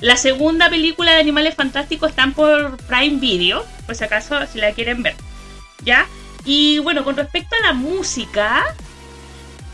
La 0.00 0.16
segunda 0.16 0.68
película 0.68 1.12
de 1.12 1.20
Animales 1.20 1.54
Fantásticos 1.54 2.10
están 2.10 2.34
por 2.34 2.76
Prime 2.84 3.18
Video, 3.18 3.64
por 3.86 3.94
si 3.94 4.04
acaso 4.04 4.38
si 4.46 4.58
la 4.58 4.72
quieren 4.72 5.02
ver. 5.02 5.14
¿Ya? 5.84 6.06
Y 6.44 6.78
bueno, 6.78 7.02
con 7.02 7.16
respecto 7.16 7.56
a 7.56 7.66
la 7.66 7.72
música, 7.72 8.74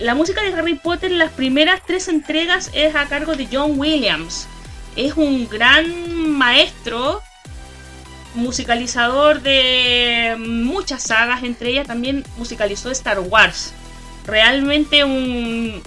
la 0.03 0.14
música 0.14 0.42
de 0.42 0.53
Harry 0.53 0.74
Potter 0.74 1.12
en 1.12 1.18
las 1.18 1.30
primeras 1.30 1.80
tres 1.86 2.09
entregas 2.09 2.70
es 2.74 2.94
a 2.96 3.07
cargo 3.07 3.34
de 3.34 3.48
John 3.50 3.78
Williams. 3.78 4.48
Es 4.96 5.14
un 5.16 5.48
gran 5.48 6.28
maestro, 6.28 7.22
musicalizador 8.34 9.42
de 9.42 10.34
muchas 10.38 11.05
sagas, 11.05 11.44
entre 11.44 11.70
ellas 11.70 11.86
también 11.86 12.24
musicalizó 12.36 12.90
Star 12.90 13.20
Wars. 13.20 13.72
Realmente 14.26 15.05
un, 15.05 15.82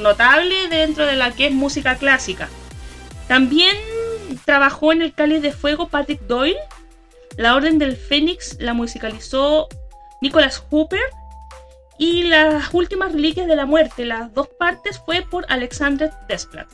notable 0.00 0.68
dentro 0.68 1.06
de 1.06 1.16
la 1.16 1.30
que 1.32 1.46
es 1.46 1.52
música 1.52 1.96
clásica. 1.96 2.48
También 3.26 3.76
trabajó 4.44 4.92
en 4.92 5.02
El 5.02 5.12
Cáliz 5.12 5.42
de 5.42 5.52
Fuego 5.52 5.88
Patrick 5.88 6.20
Doyle. 6.22 6.58
La 7.36 7.54
Orden 7.54 7.78
del 7.78 7.96
Fénix 7.96 8.56
la 8.60 8.72
musicalizó 8.72 9.68
Nicholas 10.22 10.62
Hooper. 10.70 11.00
Y 11.98 12.22
las 12.24 12.72
últimas 12.72 13.12
reliquias 13.12 13.48
de 13.48 13.56
la 13.56 13.66
muerte, 13.66 14.04
las 14.04 14.32
dos 14.32 14.48
partes, 14.48 15.00
fue 15.04 15.22
por 15.22 15.44
Alexander 15.48 16.10
Desplat. 16.28 16.68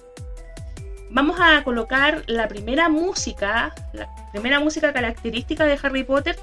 Vamos 1.10 1.38
a 1.40 1.62
colocar 1.64 2.24
la 2.26 2.48
primera 2.48 2.88
música, 2.88 3.74
la 3.92 4.08
primera 4.32 4.60
música 4.60 4.92
característica 4.92 5.64
de 5.64 5.78
Harry 5.82 6.04
Potter. 6.04 6.36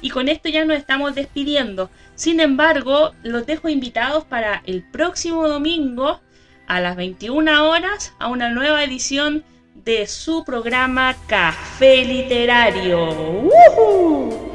Y 0.00 0.10
con 0.10 0.28
esto 0.28 0.48
ya 0.48 0.64
nos 0.64 0.76
estamos 0.76 1.14
despidiendo. 1.14 1.90
Sin 2.14 2.38
embargo, 2.38 3.12
los 3.22 3.46
dejo 3.46 3.68
invitados 3.68 4.24
para 4.24 4.62
el 4.66 4.84
próximo 4.90 5.48
domingo 5.48 6.20
a 6.68 6.80
las 6.80 6.94
21 6.94 7.68
horas 7.68 8.12
a 8.18 8.28
una 8.28 8.50
nueva 8.50 8.84
edición 8.84 9.42
de 9.74 10.06
su 10.06 10.44
programa 10.44 11.16
Café 11.26 12.04
Literario. 12.04 13.10
¡Woohoo! 13.10 14.47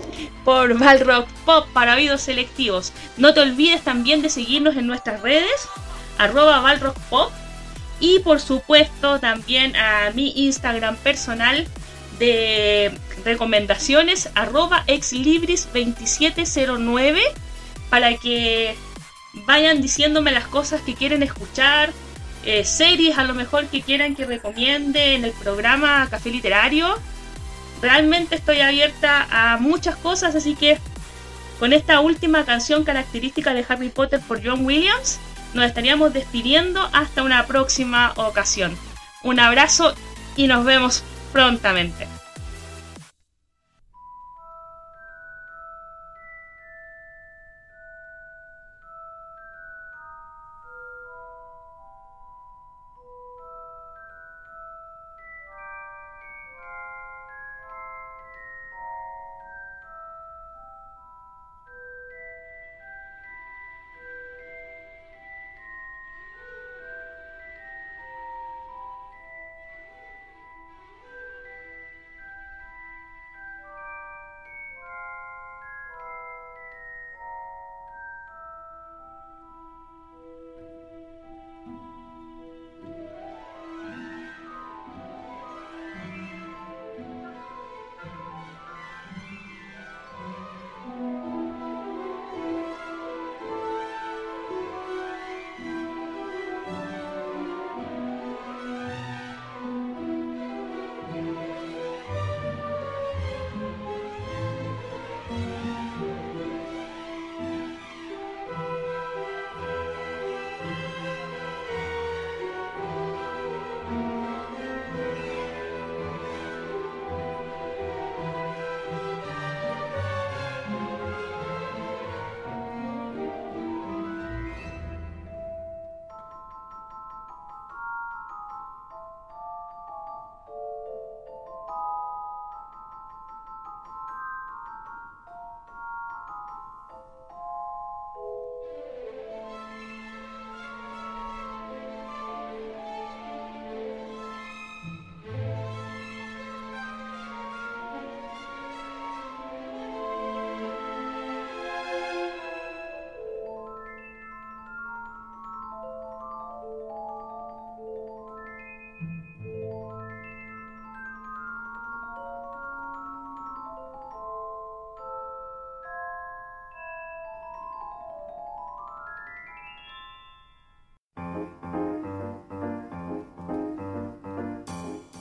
Por 0.44 0.78
Balrock 0.78 1.30
Pop 1.46 1.68
para 1.74 1.96
oídos 1.96 2.22
selectivos. 2.22 2.92
No 3.18 3.34
te 3.34 3.42
olvides 3.42 3.82
también 3.82 4.22
de 4.22 4.30
seguirnos 4.30 4.76
en 4.76 4.86
nuestras 4.88 5.22
redes, 5.22 5.70
arroba 6.18 6.60
Balrock 6.60 6.98
Pop. 7.10 7.32
Y 8.00 8.20
por 8.20 8.42
supuesto 8.42 9.20
también 9.20 9.76
a 9.76 10.12
mi 10.14 10.34
Instagram 10.36 10.98
personal 10.98 11.68
de 12.20 12.92
recomendaciones, 13.24 14.30
arroba 14.36 14.84
exlibris2709, 14.88 17.22
para 17.90 18.18
que 18.18 18.76
vayan 19.34 19.82
diciéndome 19.82 20.32
las 20.32 20.48
cosas 20.48 20.82
que 20.82 20.96
quieren 20.96 21.24
escuchar, 21.24 21.92
eh, 22.46 22.66
series 22.66 23.18
a 23.18 23.24
lo 23.24 23.34
mejor 23.34 23.68
que 23.68 23.82
quieran 23.82 24.16
que 24.16 24.26
recomiende 24.26 25.16
en 25.16 25.24
el 25.26 25.32
programa 25.32 26.08
Café 26.10 26.30
Literario. 26.30 27.00
Realmente 27.84 28.36
estoy 28.36 28.62
abierta 28.62 29.28
a 29.30 29.58
muchas 29.58 29.98
cosas, 29.98 30.36
así 30.36 30.56
que 30.56 30.80
con 31.60 31.74
esta 31.74 32.00
última 32.00 32.46
canción 32.46 32.86
característica 32.86 33.54
de 33.54 33.66
Harry 33.68 33.90
Potter 33.90 34.22
por 34.22 34.42
John 34.42 34.66
Williams, 34.66 35.20
nos 35.54 35.66
estaríamos 35.66 36.14
despidiendo 36.14 36.90
hasta 36.94 37.24
una 37.24 37.46
próxima 37.46 38.14
ocasión. 38.16 38.78
Un 39.22 39.42
abrazo 39.42 39.94
y 40.38 40.48
nos 40.48 40.64
vemos 40.64 41.04
prontamente. 41.34 42.08